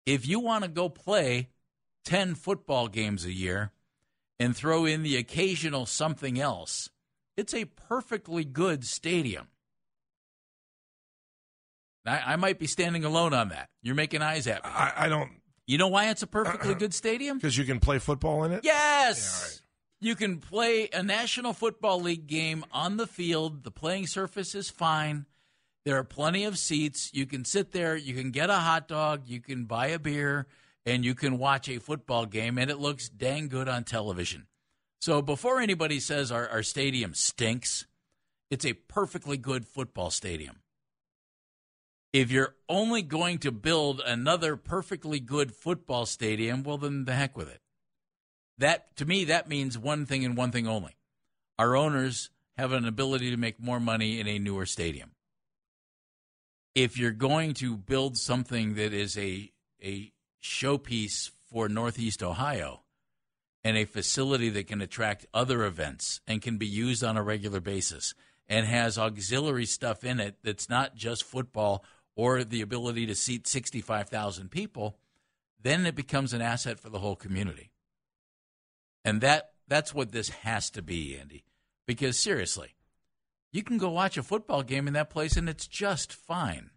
If 0.05 0.27
you 0.27 0.39
want 0.39 0.63
to 0.63 0.69
go 0.69 0.89
play 0.89 1.49
ten 2.03 2.35
football 2.35 2.87
games 2.87 3.25
a 3.25 3.31
year 3.31 3.71
and 4.39 4.55
throw 4.55 4.85
in 4.85 5.03
the 5.03 5.17
occasional 5.17 5.85
something 5.85 6.39
else, 6.39 6.89
it's 7.37 7.53
a 7.53 7.65
perfectly 7.65 8.43
good 8.43 8.85
stadium. 8.85 9.47
I, 12.05 12.33
I 12.33 12.35
might 12.35 12.59
be 12.59 12.67
standing 12.67 13.05
alone 13.05 13.33
on 13.33 13.49
that. 13.49 13.69
You're 13.81 13.95
making 13.95 14.21
eyes 14.21 14.47
at 14.47 14.63
me. 14.63 14.69
I, 14.69 15.05
I 15.05 15.09
don't 15.09 15.29
You 15.67 15.77
know 15.77 15.87
why 15.87 16.09
it's 16.09 16.23
a 16.23 16.27
perfectly 16.27 16.71
uh-huh. 16.71 16.79
good 16.79 16.93
stadium? 16.93 17.37
because 17.37 17.57
you 17.57 17.63
can 17.65 17.79
play 17.79 17.99
football 17.99 18.43
in 18.43 18.51
it. 18.51 18.61
Yes. 18.63 19.39
Yeah, 19.39 19.47
right. 19.47 19.57
You 20.03 20.15
can 20.15 20.39
play 20.39 20.89
a 20.91 21.03
National 21.03 21.53
Football 21.53 22.01
League 22.01 22.25
game 22.25 22.65
on 22.71 22.97
the 22.97 23.05
field. 23.05 23.63
The 23.63 23.69
playing 23.69 24.07
surface 24.07 24.55
is 24.55 24.67
fine. 24.69 25.27
There 25.85 25.95
are 25.97 26.03
plenty 26.03 26.43
of 26.43 26.57
seats. 26.57 27.11
You 27.13 27.27
can 27.27 27.45
sit 27.45 27.71
there. 27.71 27.95
You 27.95 28.15
can 28.15 28.31
get 28.31 28.49
a 28.49 28.55
hot 28.55 28.87
dog. 28.87 29.27
You 29.27 29.39
can 29.39 29.65
buy 29.65 29.87
a 29.87 29.99
beer, 29.99 30.47
and 30.87 31.05
you 31.05 31.13
can 31.13 31.37
watch 31.37 31.69
a 31.69 31.77
football 31.79 32.25
game, 32.25 32.57
and 32.57 32.71
it 32.71 32.79
looks 32.79 33.09
dang 33.09 33.47
good 33.47 33.67
on 33.67 33.83
television. 33.83 34.47
So 35.01 35.21
before 35.21 35.59
anybody 35.59 35.99
says 35.99 36.31
our, 36.31 36.47
our 36.49 36.63
stadium 36.63 37.13
stinks, 37.13 37.85
it's 38.49 38.65
a 38.65 38.73
perfectly 38.73 39.37
good 39.37 39.67
football 39.67 40.09
stadium. 40.09 40.60
If 42.13 42.29
you're 42.29 42.55
only 42.67 43.01
going 43.01 43.37
to 43.39 43.51
build 43.51 44.01
another 44.05 44.57
perfectly 44.57 45.19
good 45.19 45.53
football 45.53 46.05
stadium, 46.05 46.63
well, 46.63 46.77
then 46.77 47.05
the 47.05 47.13
heck 47.13 47.37
with 47.37 47.49
it. 47.49 47.61
That 48.57 48.95
to 48.97 49.05
me, 49.05 49.25
that 49.25 49.47
means 49.47 49.77
one 49.77 50.05
thing 50.05 50.25
and 50.25 50.35
one 50.35 50.51
thing 50.51 50.67
only: 50.67 50.97
our 51.57 51.75
owners 51.75 52.29
have 52.57 52.73
an 52.73 52.85
ability 52.85 53.31
to 53.31 53.37
make 53.37 53.61
more 53.61 53.79
money 53.79 54.19
in 54.19 54.27
a 54.27 54.39
newer 54.39 54.65
stadium. 54.65 55.11
If 56.75 56.97
you're 56.97 57.11
going 57.11 57.53
to 57.55 57.77
build 57.77 58.17
something 58.17 58.75
that 58.75 58.93
is 58.93 59.17
a 59.17 59.51
a 59.81 60.11
showpiece 60.43 61.31
for 61.49 61.69
Northeast 61.69 62.21
Ohio 62.21 62.81
and 63.63 63.77
a 63.77 63.85
facility 63.85 64.49
that 64.49 64.67
can 64.67 64.81
attract 64.81 65.25
other 65.33 65.63
events 65.63 66.19
and 66.27 66.41
can 66.41 66.57
be 66.57 66.67
used 66.67 67.03
on 67.03 67.17
a 67.17 67.23
regular 67.23 67.59
basis 67.59 68.13
and 68.47 68.65
has 68.65 68.97
auxiliary 68.97 69.65
stuff 69.65 70.03
in 70.03 70.19
it 70.19 70.37
that's 70.43 70.69
not 70.69 70.95
just 70.95 71.23
football 71.23 71.83
or 72.21 72.43
the 72.43 72.61
ability 72.61 73.07
to 73.07 73.15
seat 73.15 73.47
65,000 73.47 74.51
people, 74.51 74.95
then 75.59 75.87
it 75.87 75.95
becomes 75.95 76.33
an 76.33 76.41
asset 76.41 76.79
for 76.79 76.89
the 76.89 76.99
whole 76.99 77.15
community. 77.15 77.71
And 79.03 79.21
that 79.21 79.53
that's 79.67 79.91
what 79.95 80.11
this 80.11 80.29
has 80.29 80.69
to 80.71 80.83
be, 80.83 81.17
Andy. 81.17 81.45
Because 81.87 82.19
seriously, 82.19 82.75
you 83.51 83.63
can 83.63 83.79
go 83.79 83.89
watch 83.89 84.17
a 84.17 84.23
football 84.23 84.61
game 84.61 84.87
in 84.87 84.93
that 84.93 85.09
place 85.09 85.35
and 85.35 85.49
it's 85.49 85.65
just 85.65 86.13
fine. 86.13 86.69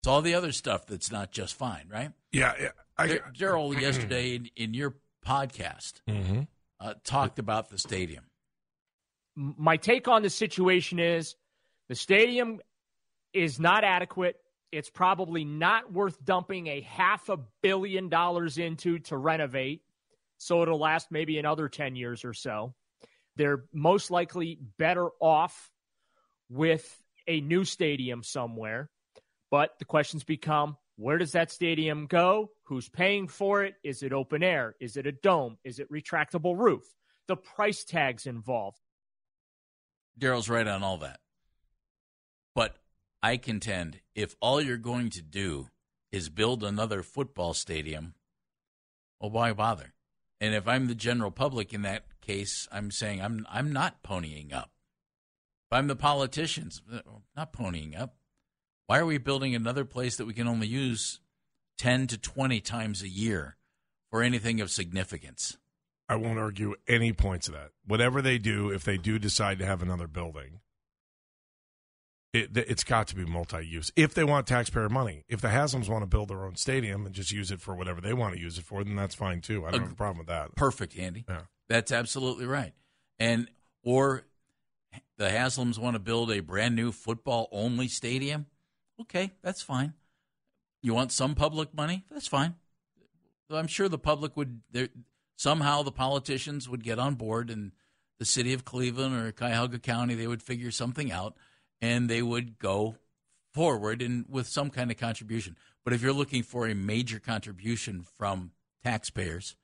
It's 0.00 0.08
all 0.08 0.20
the 0.20 0.34
other 0.34 0.50
stuff 0.50 0.84
that's 0.86 1.12
not 1.12 1.30
just 1.30 1.54
fine, 1.54 1.86
right? 1.88 2.10
Yeah, 2.32 2.54
yeah. 2.60 2.70
I, 2.98 3.06
Dar- 3.06 3.32
Daryl, 3.38 3.80
yesterday 3.80 4.34
in, 4.34 4.50
in 4.56 4.74
your 4.74 4.96
podcast, 5.24 6.00
Mhm. 6.08 6.48
uh, 6.80 6.94
talked 7.04 7.38
about 7.38 7.70
the 7.70 7.78
stadium. 7.78 8.24
My 9.36 9.76
take 9.76 10.08
on 10.08 10.22
the 10.22 10.30
situation 10.30 10.98
is 10.98 11.36
the 11.88 11.94
stadium 11.94 12.60
is 13.32 13.58
not 13.58 13.84
adequate. 13.84 14.36
It's 14.70 14.90
probably 14.90 15.44
not 15.44 15.92
worth 15.92 16.22
dumping 16.24 16.66
a 16.66 16.80
half 16.80 17.28
a 17.28 17.38
billion 17.62 18.08
dollars 18.08 18.58
into 18.58 18.98
to 19.00 19.16
renovate. 19.16 19.82
So 20.38 20.62
it'll 20.62 20.78
last 20.78 21.10
maybe 21.10 21.38
another 21.38 21.68
10 21.68 21.94
years 21.94 22.24
or 22.24 22.34
so. 22.34 22.74
They're 23.36 23.64
most 23.72 24.10
likely 24.10 24.58
better 24.78 25.08
off 25.20 25.70
with 26.48 27.02
a 27.26 27.40
new 27.40 27.64
stadium 27.64 28.22
somewhere. 28.22 28.90
But 29.50 29.78
the 29.78 29.84
questions 29.84 30.24
become 30.24 30.76
where 30.96 31.18
does 31.18 31.32
that 31.32 31.50
stadium 31.50 32.06
go? 32.06 32.50
Who's 32.64 32.88
paying 32.88 33.28
for 33.28 33.64
it? 33.64 33.74
Is 33.82 34.02
it 34.02 34.12
open 34.12 34.42
air? 34.42 34.76
Is 34.80 34.96
it 34.96 35.06
a 35.06 35.12
dome? 35.12 35.58
Is 35.64 35.78
it 35.78 35.90
retractable 35.90 36.56
roof? 36.56 36.84
The 37.28 37.36
price 37.36 37.84
tags 37.84 38.26
involved. 38.26 38.78
Daryl's 40.18 40.48
right 40.48 40.66
on 40.66 40.82
all 40.82 40.98
that. 40.98 41.20
But 42.54 42.76
I 43.22 43.36
contend 43.36 44.00
if 44.14 44.34
all 44.40 44.60
you're 44.60 44.76
going 44.76 45.10
to 45.10 45.22
do 45.22 45.68
is 46.10 46.28
build 46.28 46.64
another 46.64 47.02
football 47.02 47.54
stadium, 47.54 48.14
well, 49.20 49.30
why 49.30 49.52
bother? 49.52 49.94
And 50.40 50.54
if 50.54 50.66
I'm 50.66 50.88
the 50.88 50.94
general 50.96 51.30
public 51.30 51.72
in 51.72 51.82
that 51.82 52.04
case, 52.20 52.66
I'm 52.72 52.90
saying 52.90 53.22
I'm 53.22 53.46
I'm 53.48 53.72
not 53.72 54.02
ponying 54.02 54.52
up. 54.52 54.70
If 55.70 55.78
I'm 55.78 55.86
the 55.86 55.96
politicians, 55.96 56.82
uh, 56.92 57.00
not 57.36 57.52
ponying 57.52 57.98
up. 57.98 58.16
Why 58.88 58.98
are 58.98 59.06
we 59.06 59.18
building 59.18 59.54
another 59.54 59.84
place 59.84 60.16
that 60.16 60.26
we 60.26 60.34
can 60.34 60.48
only 60.48 60.66
use 60.66 61.20
10 61.78 62.08
to 62.08 62.18
20 62.18 62.60
times 62.60 63.02
a 63.02 63.08
year 63.08 63.56
for 64.10 64.22
anything 64.22 64.60
of 64.60 64.70
significance? 64.70 65.56
I 66.08 66.16
won't 66.16 66.38
argue 66.38 66.74
any 66.88 67.12
points 67.12 67.46
of 67.46 67.54
that. 67.54 67.70
Whatever 67.86 68.20
they 68.20 68.38
do, 68.38 68.70
if 68.70 68.84
they 68.84 68.98
do 68.98 69.18
decide 69.18 69.60
to 69.60 69.64
have 69.64 69.80
another 69.80 70.08
building, 70.08 70.60
it, 72.32 72.56
it's 72.56 72.84
got 72.84 73.08
to 73.08 73.16
be 73.16 73.24
multi-use. 73.24 73.92
If 73.94 74.14
they 74.14 74.24
want 74.24 74.46
taxpayer 74.46 74.88
money, 74.88 75.24
if 75.28 75.40
the 75.40 75.48
Haslams 75.48 75.88
want 75.88 76.02
to 76.02 76.06
build 76.06 76.28
their 76.28 76.44
own 76.44 76.56
stadium 76.56 77.04
and 77.04 77.14
just 77.14 77.30
use 77.30 77.50
it 77.50 77.60
for 77.60 77.74
whatever 77.74 78.00
they 78.00 78.14
want 78.14 78.34
to 78.34 78.40
use 78.40 78.58
it 78.58 78.64
for, 78.64 78.82
then 78.82 78.96
that's 78.96 79.14
fine 79.14 79.40
too. 79.40 79.66
I 79.66 79.70
don't 79.70 79.80
Ag- 79.80 79.86
have 79.88 79.92
a 79.92 79.96
problem 79.96 80.18
with 80.18 80.28
that. 80.28 80.54
Perfect, 80.54 80.96
Andy. 80.98 81.24
Yeah. 81.28 81.42
That's 81.68 81.92
absolutely 81.92 82.46
right. 82.46 82.72
And 83.18 83.48
or 83.84 84.24
the 85.18 85.28
Haslams 85.28 85.78
want 85.78 85.94
to 85.94 86.00
build 86.00 86.30
a 86.30 86.40
brand 86.40 86.74
new 86.74 86.92
football 86.92 87.48
only 87.52 87.88
stadium. 87.88 88.46
Okay, 89.00 89.32
that's 89.42 89.62
fine. 89.62 89.94
You 90.82 90.94
want 90.94 91.12
some 91.12 91.34
public 91.34 91.74
money? 91.74 92.04
That's 92.10 92.26
fine. 92.26 92.54
I'm 93.50 93.66
sure 93.66 93.88
the 93.88 93.98
public 93.98 94.36
would 94.36 94.62
there 94.70 94.88
somehow 95.36 95.82
the 95.82 95.92
politicians 95.92 96.68
would 96.68 96.82
get 96.82 96.98
on 96.98 97.14
board 97.14 97.50
and 97.50 97.72
the 98.18 98.24
city 98.24 98.52
of 98.54 98.64
Cleveland 98.64 99.14
or 99.14 99.32
Cuyahoga 99.32 99.78
County 99.78 100.14
they 100.14 100.26
would 100.26 100.42
figure 100.42 100.70
something 100.70 101.12
out 101.12 101.36
and 101.82 102.08
they 102.08 102.22
would 102.22 102.58
go 102.58 102.96
forward 103.52 104.00
and 104.00 104.24
with 104.28 104.46
some 104.46 104.70
kind 104.70 104.90
of 104.90 104.96
contribution. 104.96 105.56
But 105.84 105.92
if 105.92 106.00
you're 106.00 106.12
looking 106.14 106.42
for 106.42 106.66
a 106.66 106.74
major 106.74 107.18
contribution 107.18 108.02
from 108.16 108.52
taxpayers, 108.82 109.56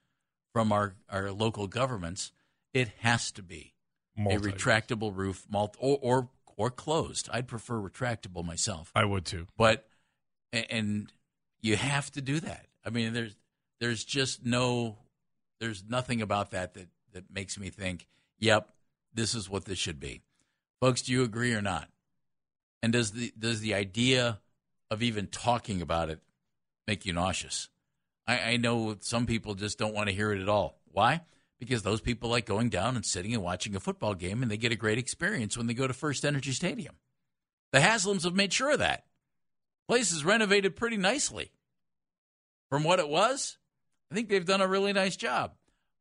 from 0.52 0.72
our, 0.72 0.96
our 1.08 1.30
local 1.30 1.68
governments, 1.68 2.32
it 2.74 2.88
has 2.98 3.30
to 3.32 3.42
be 3.42 3.72
a 4.16 4.22
Multi-use. 4.22 4.54
retractable 4.54 5.16
roof, 5.16 5.46
malt 5.48 5.76
or, 5.78 5.98
or 6.02 6.28
or 6.56 6.70
closed. 6.70 7.28
I'd 7.32 7.46
prefer 7.46 7.76
retractable 7.76 8.44
myself, 8.44 8.90
I 8.92 9.04
would 9.04 9.24
too. 9.24 9.46
but 9.56 9.86
and 10.52 11.12
you 11.60 11.76
have 11.76 12.10
to 12.12 12.20
do 12.20 12.40
that. 12.40 12.66
I 12.84 12.90
mean, 12.90 13.12
there's 13.12 13.36
there's 13.80 14.04
just 14.04 14.44
no 14.44 14.96
there's 15.60 15.84
nothing 15.88 16.20
about 16.20 16.50
that 16.50 16.74
that 16.74 16.88
that 17.12 17.32
makes 17.32 17.58
me 17.58 17.70
think, 17.70 18.08
yep, 18.40 18.70
this 19.14 19.36
is 19.36 19.48
what 19.48 19.66
this 19.66 19.78
should 19.78 20.00
be. 20.00 20.22
Folks, 20.80 21.02
do 21.02 21.12
you 21.12 21.22
agree 21.22 21.54
or 21.54 21.62
not? 21.62 21.88
And 22.82 22.92
does 22.92 23.12
the 23.12 23.32
does 23.38 23.60
the 23.60 23.74
idea 23.74 24.40
of 24.90 25.02
even 25.02 25.26
talking 25.26 25.82
about 25.82 26.10
it 26.10 26.20
make 26.86 27.04
you 27.04 27.12
nauseous? 27.12 27.68
I, 28.26 28.52
I 28.52 28.56
know 28.56 28.96
some 29.00 29.26
people 29.26 29.54
just 29.54 29.78
don't 29.78 29.94
want 29.94 30.08
to 30.08 30.14
hear 30.14 30.32
it 30.32 30.40
at 30.40 30.48
all. 30.48 30.80
Why? 30.92 31.22
Because 31.58 31.82
those 31.82 32.00
people 32.00 32.30
like 32.30 32.46
going 32.46 32.68
down 32.68 32.94
and 32.94 33.04
sitting 33.04 33.34
and 33.34 33.42
watching 33.42 33.74
a 33.74 33.80
football 33.80 34.14
game, 34.14 34.42
and 34.42 34.50
they 34.50 34.56
get 34.56 34.72
a 34.72 34.76
great 34.76 34.98
experience 34.98 35.56
when 35.56 35.66
they 35.66 35.74
go 35.74 35.88
to 35.88 35.94
FirstEnergy 35.94 36.52
Stadium. 36.52 36.94
The 37.72 37.80
Haslams 37.80 38.24
have 38.24 38.34
made 38.34 38.52
sure 38.52 38.72
of 38.72 38.78
that. 38.78 39.04
Place 39.88 40.12
is 40.12 40.24
renovated 40.24 40.76
pretty 40.76 40.96
nicely 40.96 41.50
from 42.70 42.84
what 42.84 42.98
it 43.00 43.08
was. 43.08 43.58
I 44.10 44.14
think 44.14 44.28
they've 44.28 44.44
done 44.44 44.60
a 44.60 44.68
really 44.68 44.92
nice 44.92 45.16
job. 45.16 45.52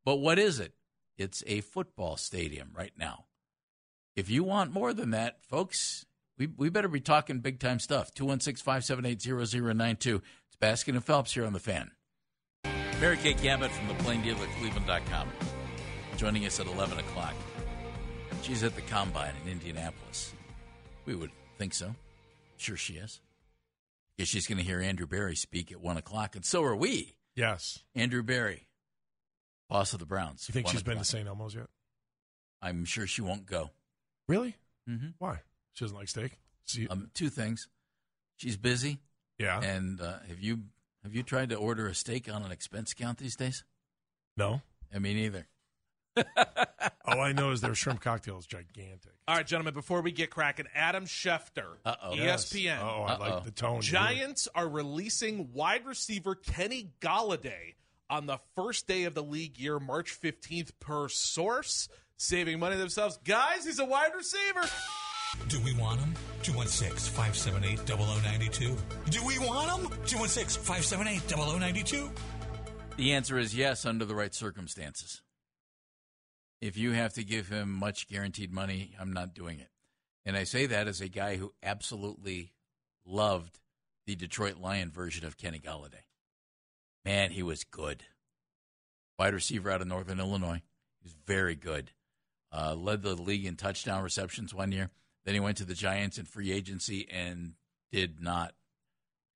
But 0.05 0.17
what 0.17 0.39
is 0.39 0.60
it? 0.60 0.74
It's 1.17 1.43
a 1.48 1.62
football 1.62 2.17
stadium 2.17 2.72
right 2.75 2.93
now. 2.98 3.25
If 4.15 4.29
you 4.29 4.43
want 4.43 4.72
more 4.72 4.93
than 4.93 5.12
that, 5.12 5.43
folks, 5.43 6.05
we, 6.38 6.48
we 6.48 6.70
better 6.70 6.88
be 6.88 7.01
talking 7.01 7.39
big 7.39 7.60
time 7.60 7.79
stuff. 7.79 8.13
216 8.13 8.63
578 8.63 9.22
0092. 9.22 10.22
It's 10.48 10.56
Baskin 10.62 10.96
and 10.96 11.03
Phelps 11.03 11.34
here 11.34 11.46
on 11.46 11.53
the 11.53 11.60
fan. 11.60 11.91
Mary 13.00 13.17
Kay 13.17 13.34
Cabot 13.36 13.72
from 13.72 13.88
the 13.88 13.94
Plain 14.03 14.22
Dealer 14.24 14.48
Cleveland.com 14.60 15.29
joining 16.17 16.46
us 16.46 16.60
at 16.60 16.65
11 16.65 16.98
o'clock. 16.98 17.36
She's 18.41 18.63
at 18.63 18.75
the 18.75 18.82
combine 18.82 19.34
in 19.44 19.51
Indianapolis. 19.51 20.34
We 21.06 21.15
would 21.15 21.32
think 21.58 21.74
so. 21.74 21.96
Sure, 22.58 22.75
she 22.75 22.94
is. 22.94 23.22
Guess 24.17 24.27
she's 24.27 24.48
going 24.48 24.58
to 24.58 24.63
hear 24.63 24.82
Andrew 24.82 25.06
Berry 25.06 25.36
speak 25.36 25.72
at 25.72 25.79
1 25.79 25.98
o'clock, 25.98 26.36
and 26.36 26.44
so 26.44 26.63
are 26.63 26.75
we. 26.75 27.15
Yes. 27.36 27.84
Andrew 27.94 28.24
Berry, 28.24 28.67
boss 29.70 29.94
of 29.94 30.00
the 30.00 30.08
Browns. 30.08 30.46
You 30.50 30.53
think 30.53 30.65
1 30.65 30.72
she's 30.74 30.84
been 30.84 30.98
to. 30.98 31.06
St. 31.06 31.27
Elmo's 31.27 31.53
yet? 31.53 31.67
I'm 32.62 32.84
sure 32.86 33.06
she 33.06 33.22
won't 33.22 33.46
go. 33.46 33.70
Really? 34.27 34.56
Mm-hmm. 34.89 35.10
Why? 35.20 35.41
She 35.77 35.86
doesn't 35.86 35.96
like 35.98 36.07
steak. 36.10 36.39
See, 36.65 36.88
Um, 36.88 37.12
two 37.13 37.29
things. 37.29 37.67
She's 38.38 38.57
busy, 38.57 38.98
yeah. 39.38 39.62
and 39.62 40.01
uh, 40.01 40.17
have 40.27 40.39
you 40.39 40.63
have 41.03 41.13
you 41.13 41.22
tried 41.22 41.50
to 41.50 41.55
order 41.55 41.86
a 41.88 41.93
steak 41.93 42.34
on 42.34 42.41
an 42.41 42.51
expense 42.51 42.93
account 42.93 43.19
these 43.19 43.36
days? 43.36 43.63
no. 44.36 44.62
I 44.96 45.00
mean, 45.00 45.17
either. 45.17 45.48
All 47.05 47.19
I 47.22 47.31
know 47.34 47.51
is 47.51 47.60
their 47.62 47.75
shrimp 47.75 48.00
cocktail 48.01 48.38
is 48.39 48.46
gigantic. 48.48 49.12
All 49.27 49.36
right, 49.36 49.46
gentlemen, 49.46 49.74
before 49.74 50.01
we 50.01 50.12
get 50.12 50.29
cracking, 50.31 50.65
Adam 50.74 51.05
Schefter, 51.05 51.75
Uh-oh. 51.86 52.15
ESPN. 52.15 52.79
Oh, 52.81 53.03
I 53.03 53.13
Uh-oh. 53.13 53.19
like 53.19 53.43
the 53.43 53.51
tone. 53.51 53.81
Giants 53.81 54.48
are 54.55 54.67
releasing 54.67 55.51
wide 55.53 55.86
receiver 55.86 56.36
Kenny 56.36 56.91
Golladay 57.01 57.75
on 58.10 58.25
the 58.27 58.39
first 58.55 58.88
day 58.88 59.03
of 59.03 59.13
the 59.13 59.22
league 59.24 59.57
year, 59.60 59.77
March 59.79 60.19
15th, 60.19 60.72
per 60.79 61.07
source, 61.10 61.89
saving 62.15 62.57
money 62.60 62.77
themselves. 62.77 63.19
Guys, 63.25 63.65
he's 63.65 63.79
a 63.79 63.86
wide 63.86 64.15
receiver. 64.15 64.62
Do 65.48 65.60
we 65.62 65.74
want 65.74 66.00
them? 66.00 66.13
216 66.43 67.13
578 67.13 67.88
0092. 67.88 68.77
Do 69.10 69.25
we 69.25 69.39
want 69.39 69.67
them? 69.67 69.91
216 70.05 70.63
578 70.63 71.27
0092. 71.27 72.12
The 72.98 73.13
answer 73.13 73.38
is 73.38 73.55
yes, 73.55 73.86
under 73.86 74.05
the 74.05 74.15
right 74.15 74.34
circumstances. 74.34 75.22
If 76.60 76.77
you 76.77 76.91
have 76.91 77.13
to 77.13 77.24
give 77.24 77.50
him 77.50 77.72
much 77.72 78.07
guaranteed 78.07 78.51
money, 78.51 78.96
I'm 79.00 79.13
not 79.13 79.36
doing 79.36 79.60
it. 79.60 79.69
And 80.25 80.36
I 80.36 80.43
say 80.43 80.65
that 80.65 80.88
as 80.88 81.00
a 81.01 81.07
guy 81.07 81.36
who 81.36 81.53
absolutely 81.62 82.53
loved 83.05 83.60
the 84.05 84.15
Detroit 84.15 84.57
Lion 84.57 84.91
version 84.91 85.25
of 85.25 85.38
Kenny 85.38 85.60
Golladay. 85.60 86.05
Man, 87.05 87.31
he 87.31 87.43
was 87.43 87.63
good. 87.63 88.03
Wide 89.19 89.34
receiver 89.34 89.69
out 89.72 89.81
of 89.81 89.88
Northern 89.88 90.19
Illinois. 90.19 90.62
He 91.00 91.03
was 91.03 91.15
very 91.25 91.55
good. 91.55 91.91
Uh, 92.51 92.75
led 92.75 93.01
the 93.01 93.15
league 93.15 93.46
in 93.46 93.55
touchdown 93.55 94.03
receptions 94.03 94.53
one 94.53 94.72
year. 94.72 94.89
Then 95.27 95.34
he 95.34 95.41
went 95.41 95.57
to 95.57 95.65
the 95.65 95.74
Giants 95.74 96.17
in 96.17 96.24
free 96.24 96.53
agency 96.53 97.05
and 97.12 97.55
did 97.91 98.22
not 98.22 98.53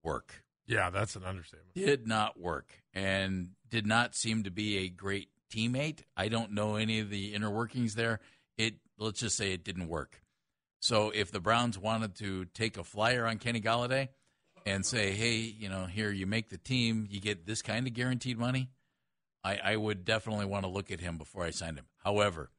work. 0.02 0.46
Yeah, 0.66 0.90
that's 0.90 1.18
an 1.18 1.26
understatement. 1.26 1.74
Did 1.76 2.08
not 2.08 2.40
work 2.40 2.72
and 2.94 3.50
did 3.70 3.86
not 3.86 4.16
seem 4.16 4.44
to 4.44 4.52
be 4.52 4.78
a 4.78 4.88
great 4.88 5.28
teammate. 5.54 6.04
I 6.16 6.30
don't 6.30 6.54
know 6.54 6.78
any 6.78 7.00
of 7.02 7.10
the 7.10 7.34
inner 7.34 7.52
workings 7.52 7.96
there. 7.96 8.22
It 8.58 8.76
let's 8.98 9.20
just 9.20 9.36
say 9.36 9.52
it 9.52 9.66
didn't 9.66 9.90
work. 9.90 10.22
So 10.80 11.12
if 11.14 11.30
the 11.30 11.42
Browns 11.42 11.78
wanted 11.78 12.16
to 12.20 12.46
take 12.46 12.78
a 12.78 12.86
flyer 12.86 13.26
on 13.26 13.38
Kenny 13.38 13.60
Golladay 13.60 14.08
and 14.66 14.86
say, 14.86 15.12
"Hey, 15.12 15.40
you 15.40 15.68
know, 15.68 15.88
here 15.88 16.10
you 16.10 16.26
make 16.26 16.48
the 16.48 16.58
team, 16.58 17.06
you 17.10 17.20
get 17.20 17.46
this 17.46 17.62
kind 17.62 17.86
of 17.86 17.94
guaranteed 17.94 18.38
money," 18.38 18.70
I, 19.44 19.58
I 19.58 19.76
would 19.76 20.06
definitely 20.06 20.46
want 20.46 20.64
to 20.64 20.72
look 20.72 20.90
at 20.90 21.02
him 21.02 21.18
before 21.18 21.44
I 21.44 21.50
signed 21.50 21.78
him. 21.78 21.88
However, 21.98 22.50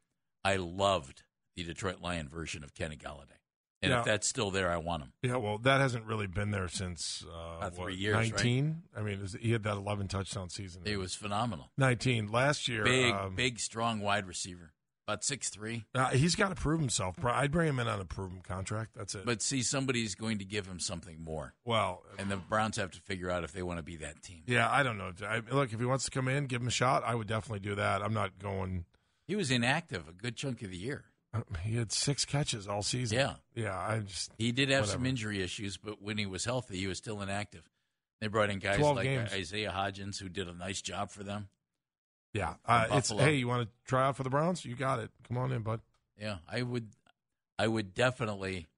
I 0.44 0.56
loved 0.56 1.22
the 1.56 1.64
Detroit 1.64 2.00
Lion 2.00 2.28
version 2.28 2.64
of 2.64 2.75
Kenny 2.75 2.97
Golladay. 2.97 3.38
And 3.85 3.90
Yeah. 3.90 3.99
if 4.00 4.04
that's 4.04 4.28
still 4.28 4.52
there, 4.52 4.71
I 4.71 4.76
want 4.76 5.02
him. 5.02 5.12
Yeah, 5.23 5.37
well, 5.37 5.59
that 5.59 5.80
hasn't 5.80 6.04
really 6.06 6.28
been 6.28 6.52
there 6.52 6.68
since 6.68 7.25
uh, 7.28 7.56
About 7.59 7.75
three 7.75 7.85
what, 7.85 7.94
years, 7.97 8.14
right? 8.14 8.30
19. 8.30 8.82
I 8.97 9.02
mean, 9.02 9.21
was- 9.21 9.32
he 9.40 9.50
had 9.52 9.64
that 9.64 9.76
11 9.76 10.06
touchdown 10.09 10.50
season. 10.50 10.82
He 10.87 10.97
was 10.97 11.14
phenomenal. 11.16 11.73
19 11.76 12.30
last 12.30 12.68
year. 12.68 12.85
Big, 12.85 13.12
um, 13.12 13.35
big, 13.35 13.59
strong 13.59 14.00
wide 14.00 14.26
receiver. 14.26 14.73
About 15.09 15.25
six 15.25 15.49
three. 15.50 15.85
Uh, 15.97 16.11
he's 16.11 16.37
got 16.37 16.50
to 16.50 16.54
prove 16.54 16.78
himself. 16.78 17.16
I'd 17.25 17.50
bring 17.50 17.68
him 17.68 17.80
in 17.80 17.88
on 17.88 18.00
a 18.00 18.04
proven 18.04 18.40
contract. 18.40 18.92
That's 18.94 19.16
it. 19.16 19.26
But 19.26 19.42
see, 19.42 19.64
somebody's 19.64 20.14
going 20.14 20.38
to 20.38 20.44
give 20.44 20.64
him 20.68 20.78
something 20.78 21.21
more. 21.21 21.54
well, 21.64 22.04
And 22.21 22.30
the 22.30 22.37
Browns 22.37 22.76
have 22.76 22.92
to 22.92 23.00
figure 23.00 23.28
out 23.28 23.42
if 23.42 23.50
they 23.50 23.64
want 23.64 23.78
to 23.78 23.82
be 23.82 23.97
that 23.97 24.23
team. 24.23 24.44
yeah, 24.47 24.71
I 24.71 24.85
don't 24.85 24.99
know. 24.99 25.11
I, 25.26 25.42
look, 25.50 25.73
if 25.73 25.80
he 25.80 25.87
wants 25.87 26.04
to 26.04 26.12
come 26.12 26.28
in, 26.28 26.47
give 26.47 26.62
him 26.62 26.68
a 26.68 26.71
shot. 26.71 27.02
I 27.04 27.16
would 27.16 27.26
definitely 27.26 27.59
do 27.68 27.75
that. 27.75 28.00
I'm 28.00 28.14
not 28.14 28.38
going. 28.38 28.85
He 29.26 29.35
was 29.35 29.50
inactive 29.50 30.09
a 30.09 30.12
good 30.12 30.37
chunk 30.37 30.62
of 30.62 30.71
the 30.71 30.78
year. 30.78 31.06
Uh, 31.34 31.40
He 31.62 31.76
had 31.76 31.92
six 31.92 32.24
catches 32.24 32.68
all 32.68 32.82
season. 32.82 33.18
Yeah. 33.18 33.34
yeah. 33.54 33.78
I 33.78 34.00
just 34.00 34.30
He 34.38 34.52
did 34.52 34.70
have 34.70 34.86
some 34.86 35.06
injury 35.06 35.42
issues, 35.42 35.76
but 35.76 36.02
when 36.02 36.18
he 36.18 36.26
was 36.26 36.44
healthy, 36.44 36.78
he 36.78 36.86
was 36.86 36.98
still 36.98 37.20
inactive. 37.22 37.62
They 38.20 38.28
brought 38.28 38.50
in 38.50 38.60
guys 38.60 38.78
like 38.78 39.04
games. 39.04 39.32
Isaiah 39.32 39.72
Hodgins, 39.76 40.18
who 40.18 40.28
did 40.28 40.48
a 40.48 40.54
nice 40.54 40.80
job 40.80 41.10
for 41.10 41.24
them. 41.24 41.48
yeah. 42.32 42.54
Uh, 42.64 42.86
it's 42.92 43.10
hey, 43.10 43.34
you 43.34 43.48
want 43.48 43.68
to 43.68 43.68
try 43.84 44.06
out 44.06 44.16
for 44.16 44.22
the 44.22 44.30
Browns? 44.30 44.64
You 44.64 44.76
got 44.76 45.00
it. 45.00 45.10
Come 45.26 45.38
on 45.38 45.50
in, 45.50 45.62
bud. 45.62 45.80
Yeah, 46.16 46.36
I 46.48 46.62
would, 46.62 46.88
I 47.58 47.66
would 47.66 47.94
definitely, 47.94 48.68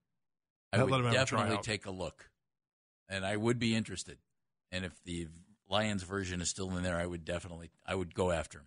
I 0.73 0.83
would 0.83 1.05
a 1.05 1.11
definitely 1.11 1.59
take 1.59 1.85
a 1.85 1.91
look, 1.91 2.31
and 3.09 3.25
I 3.27 3.37
would 3.37 3.59
be 3.59 3.75
interested. 3.75 4.17
And 4.73 4.85
if 4.85 4.93
the 5.05 5.29
Lions 5.69 6.05
version 6.05 6.41
is 6.41 6.49
still 6.49 6.75
in 6.77 6.83
there, 6.83 6.97
I 6.97 7.05
would 7.05 7.25
definitely, 7.25 7.71
I 7.87 7.95
would 7.95 8.15
go 8.15 8.31
after 8.31 8.59
him. 8.59 8.67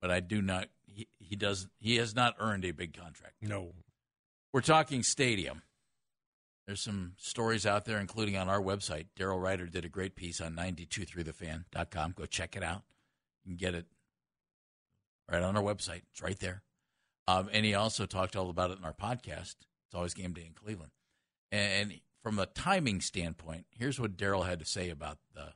But 0.00 0.10
I 0.10 0.20
do 0.20 0.40
not. 0.40 0.68
He, 0.94 1.08
he 1.18 1.36
does. 1.36 1.66
He 1.78 1.96
has 1.96 2.14
not 2.14 2.36
earned 2.38 2.64
a 2.64 2.70
big 2.70 2.96
contract. 2.96 3.34
No. 3.42 3.72
We're 4.52 4.60
talking 4.60 5.02
stadium. 5.02 5.62
There's 6.66 6.80
some 6.80 7.12
stories 7.18 7.66
out 7.66 7.84
there, 7.84 7.98
including 7.98 8.36
on 8.36 8.48
our 8.48 8.60
website. 8.60 9.06
Daryl 9.18 9.42
Ruiter 9.42 9.66
did 9.66 9.84
a 9.84 9.88
great 9.88 10.16
piece 10.16 10.40
on 10.40 10.54
923thefan.com. 10.54 12.14
Go 12.16 12.24
check 12.26 12.56
it 12.56 12.62
out. 12.62 12.82
You 13.44 13.50
can 13.50 13.56
get 13.56 13.74
it 13.74 13.86
right 15.30 15.42
on 15.42 15.56
our 15.56 15.62
website. 15.62 16.02
It's 16.12 16.22
right 16.22 16.38
there. 16.38 16.62
Um, 17.26 17.48
and 17.52 17.64
he 17.64 17.74
also 17.74 18.06
talked 18.06 18.36
all 18.36 18.48
about 18.48 18.70
it 18.70 18.78
in 18.78 18.84
our 18.84 18.94
podcast. 18.94 19.56
It's 19.86 19.94
always 19.94 20.14
game 20.14 20.32
day 20.32 20.46
in 20.46 20.52
Cleveland. 20.52 20.92
And 21.52 22.00
from 22.22 22.38
a 22.38 22.46
timing 22.46 23.00
standpoint, 23.00 23.66
here's 23.70 24.00
what 24.00 24.16
Daryl 24.16 24.46
had 24.46 24.58
to 24.60 24.64
say 24.64 24.90
about 24.90 25.18
the, 25.34 25.52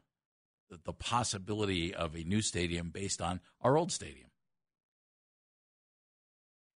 the 0.71 0.79
the 0.85 0.93
possibility 0.93 1.95
of 1.95 2.15
a 2.15 2.25
new 2.25 2.43
stadium 2.43 2.91
based 2.91 3.23
on 3.23 3.41
our 3.61 3.77
old 3.77 3.91
stadium. 3.91 4.28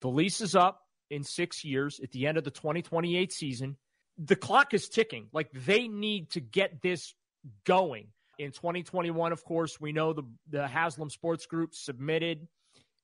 The 0.00 0.08
lease 0.08 0.40
is 0.40 0.54
up 0.54 0.82
in 1.10 1.24
six 1.24 1.64
years 1.64 2.00
at 2.02 2.12
the 2.12 2.26
end 2.26 2.38
of 2.38 2.44
the 2.44 2.50
2028 2.50 3.32
season. 3.32 3.76
The 4.18 4.36
clock 4.36 4.74
is 4.74 4.88
ticking. 4.88 5.28
Like 5.32 5.50
they 5.52 5.88
need 5.88 6.30
to 6.30 6.40
get 6.40 6.82
this 6.82 7.14
going. 7.64 8.08
In 8.38 8.52
2021, 8.52 9.32
of 9.32 9.44
course, 9.44 9.80
we 9.80 9.92
know 9.92 10.12
the, 10.12 10.22
the 10.48 10.66
Haslam 10.66 11.10
Sports 11.10 11.46
Group 11.46 11.74
submitted 11.74 12.48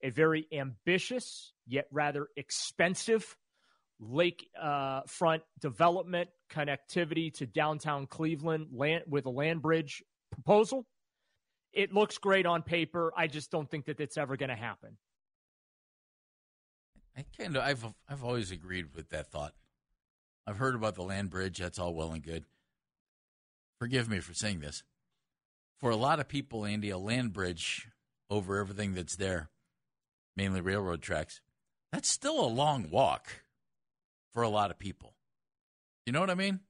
a 0.03 0.11
very 0.11 0.47
ambitious 0.53 1.53
yet 1.67 1.87
rather 1.91 2.29
expensive 2.37 3.37
lake 3.99 4.49
uh, 4.61 5.03
front 5.07 5.43
development 5.61 6.29
connectivity 6.51 7.33
to 7.35 7.47
downtown 7.47 8.07
Cleveland 8.07 8.69
land, 8.73 9.05
with 9.09 9.27
a 9.27 9.31
land 9.31 9.63
bridge 9.63 10.03
proposal. 10.31 10.87
It 11.73 11.93
looks 11.93 12.19
great 12.19 12.47
on 12.47 12.63
paper. 12.63 13.13
I 13.17 13.27
just 13.27 13.51
don't 13.51 13.71
think 13.71 13.87
that 13.87 14.01
it's 14.01 14.17
ever 14.17 14.37
going 14.37 14.49
to 14.49 14.57
happen. 14.57 14.97
I 17.17 17.25
kind 17.39 17.57
of 17.57 17.63
I've 17.63 17.85
I've 18.09 18.25
always 18.25 18.51
agreed 18.51 18.95
with 18.95 19.11
that 19.11 19.29
thought. 19.29 19.55
I've 20.47 20.59
heard 20.59 20.75
about 20.75 20.95
the 20.95 21.03
land 21.03 21.31
bridge. 21.31 21.59
That's 21.59 21.79
all 21.79 21.95
well 21.95 22.13
and 22.13 22.23
good. 22.23 22.45
Forgive 23.79 24.09
me 24.09 24.21
for 24.21 24.35
saying 24.35 24.61
this. 24.61 24.83
For 25.79 25.91
a 25.91 25.97
lot 25.97 26.21
of 26.21 26.29
people, 26.29 26.65
Andy, 26.65 26.91
a 26.91 26.99
land 26.99 27.33
bridge 27.33 27.89
over 28.31 28.59
everything 28.59 28.95
that's 28.95 29.17
there, 29.17 29.51
mainly 30.37 30.61
railroad 30.61 31.03
tracks, 31.03 31.41
that's 31.93 32.09
still 32.09 32.41
a 32.41 32.47
long 32.47 32.91
walk 32.91 33.43
for 34.33 34.43
a 34.43 34.49
lot 34.49 34.71
of 34.71 34.79
people. 34.79 35.15
You 36.07 36.13
know 36.13 36.21
what 36.21 36.31
I 36.31 36.35
mean? 36.35 36.61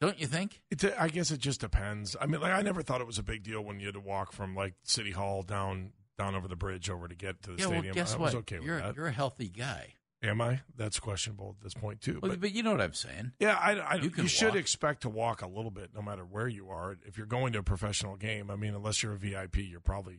Don't 0.00 0.20
you 0.20 0.26
think? 0.26 0.60
I 0.98 1.08
guess 1.08 1.30
it 1.30 1.40
just 1.40 1.60
depends. 1.60 2.16
I 2.20 2.26
mean, 2.26 2.40
like 2.40 2.52
I 2.52 2.62
never 2.62 2.82
thought 2.82 3.00
it 3.00 3.06
was 3.06 3.18
a 3.18 3.24
big 3.24 3.42
deal 3.42 3.62
when 3.62 3.80
you 3.80 3.86
had 3.86 3.94
to 3.94 4.00
walk 4.00 4.32
from 4.32 4.54
like 4.54 4.74
City 4.84 5.10
Hall 5.10 5.42
down 5.42 5.90
down 6.18 6.34
over 6.34 6.48
the 6.48 6.56
bridge 6.56 6.90
over 6.90 7.08
to 7.08 7.14
get 7.14 7.42
to 7.44 7.52
the 7.52 7.56
yeah. 7.58 7.66
Well, 7.66 7.78
stadium. 7.78 7.94
guess 7.94 8.14
I 8.14 8.18
what? 8.18 8.24
was 8.26 8.34
okay 8.36 8.58
you're 8.62 8.76
with 8.76 8.84
that. 8.84 8.96
you're 8.96 9.06
a 9.06 9.12
healthy 9.12 9.48
guy. 9.48 9.94
Am 10.20 10.40
I? 10.40 10.62
That's 10.76 10.98
questionable 10.98 11.54
at 11.56 11.62
this 11.62 11.74
point 11.74 12.00
too. 12.00 12.18
But, 12.20 12.30
But, 12.30 12.40
but 12.40 12.52
you 12.52 12.64
know 12.64 12.72
what 12.72 12.80
I'm 12.80 12.92
saying. 12.92 13.32
yeah, 13.38 13.54
I, 13.54 13.78
I, 13.78 13.94
you 13.96 14.10
you, 14.16 14.26
should 14.26 14.56
expect 14.56 15.02
to 15.02 15.08
walk 15.08 15.42
a 15.42 15.46
little 15.46 15.70
bit, 15.70 15.90
no 15.94 16.02
matter 16.02 16.24
where 16.24 16.48
you 16.48 16.70
are. 16.70 16.96
If 17.06 17.16
you're 17.16 17.26
going 17.26 17.52
to 17.52 17.60
a 17.60 17.62
professional 17.62 18.16
game, 18.16 18.50
I 18.50 18.56
mean, 18.56 18.74
unless 18.74 19.00
you're 19.00 19.12
a 19.12 19.18
VIP, 19.18 19.58
you're 19.58 19.78
probably 19.78 20.18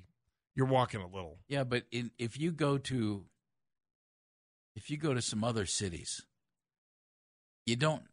you're 0.56 0.68
walking 0.68 1.02
a 1.02 1.08
little. 1.08 1.40
Yeah, 1.50 1.66
but 1.66 1.84
in, 1.92 2.12
if 2.18 2.40
you 2.40 2.52
go 2.52 2.78
to 2.78 3.26
if 4.74 4.90
you 4.90 4.96
go 4.96 5.14
to 5.14 5.22
some 5.22 5.44
other 5.44 5.66
cities, 5.66 6.26
you 7.66 7.76
don't 7.76 8.04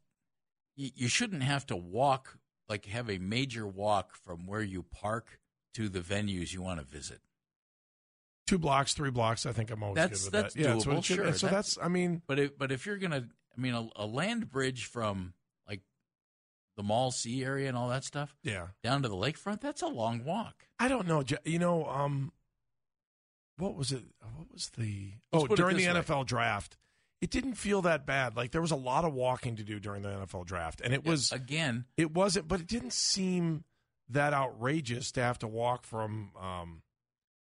you, 0.75 0.91
you 0.97 1.09
shouldn't 1.09 1.45
have 1.45 1.67
to 1.67 1.77
walk 1.77 2.39
like 2.69 2.87
have 2.87 3.09
a 3.09 3.19
major 3.19 3.65
walk 3.65 4.17
from 4.17 4.47
where 4.47 4.63
you 4.63 4.83
park 4.83 5.39
to 5.75 5.89
the 5.89 6.01
venues 6.01 6.53
you 6.53 6.63
want 6.63 6.81
to 6.81 6.87
visit. 6.87 7.21
Two 8.47 8.59
blocks, 8.59 8.95
three 8.95 9.11
blocks. 9.11 9.45
I 9.47 9.53
think 9.53 9.71
I'm 9.71 9.83
always 9.83 9.97
That's- 9.97 10.25
good 10.25 10.33
with 10.33 10.43
that's 10.43 10.55
that. 10.55 10.61
Yeah, 10.61 10.73
that's 10.75 10.87
what 10.87 10.97
doable, 10.97 10.99
it 10.99 11.05
should- 11.05 11.17
sure. 11.17 11.33
So 11.35 11.47
That's- 11.47 11.75
that's, 11.75 11.85
I 11.85 11.89
mean, 11.89 12.23
But 12.27 12.39
if, 12.39 12.59
but 12.59 12.71
if 12.73 12.87
you're 12.87 12.99
gonna, 12.99 13.29
I 13.57 13.61
mean, 13.61 13.75
a, 13.75 13.89
a 13.97 14.07
land 14.07 14.51
bridge 14.51 14.85
from 14.87 15.35
like 15.69 15.81
the 16.77 16.83
Mall 16.83 17.11
C 17.11 17.43
area 17.45 17.69
and 17.69 17.77
all 17.77 17.89
that 17.89 18.05
stuff 18.05 18.37
yeah. 18.43 18.69
down 18.83 19.03
to 19.03 19.09
the 19.09 19.17
lakefront, 19.17 19.61
that's 19.61 19.83
a 19.83 19.89
long 19.89 20.25
walk. 20.25 20.67
I 20.79 20.89
don't 20.89 21.09
know. 21.09 21.25
You 21.45 21.59
know, 21.59 21.87
um, 21.87 22.33
what 23.57 23.75
was 23.75 23.93
it? 23.93 24.05
What 24.37 24.53
was 24.53 24.71
the? 24.77 25.13
Let's 25.33 25.47
oh, 25.51 25.57
during 25.57 25.77
the 25.77 25.87
way. 25.87 25.95
NFL 25.95 26.27
draft, 26.27 26.77
it 27.21 27.31
didn't 27.31 27.55
feel 27.55 27.83
that 27.83 28.07
bad. 28.07 28.37
Like 28.37 28.51
there 28.53 28.61
was 28.61 28.71
a 28.71 28.77
lot 28.77 29.05
of 29.05 29.15
walking 29.15 29.57
to 29.57 29.65
do 29.65 29.81
during 29.81 30.03
the 30.03 30.11
NFL 30.11 30.45
draft, 30.47 30.81
and 30.85 30.93
it 30.93 31.05
was 31.05 31.33
again. 31.33 31.87
it 31.97 32.13
wasn't, 32.13 32.47
but 32.49 32.61
it 32.61 32.67
didn't 32.67 32.93
seem 32.93 33.65
that 34.11 34.33
outrageous 34.35 35.11
to 35.13 35.23
have 35.23 35.39
to 35.41 35.49
walk 35.49 35.85
from, 35.85 36.31
um, 36.41 36.83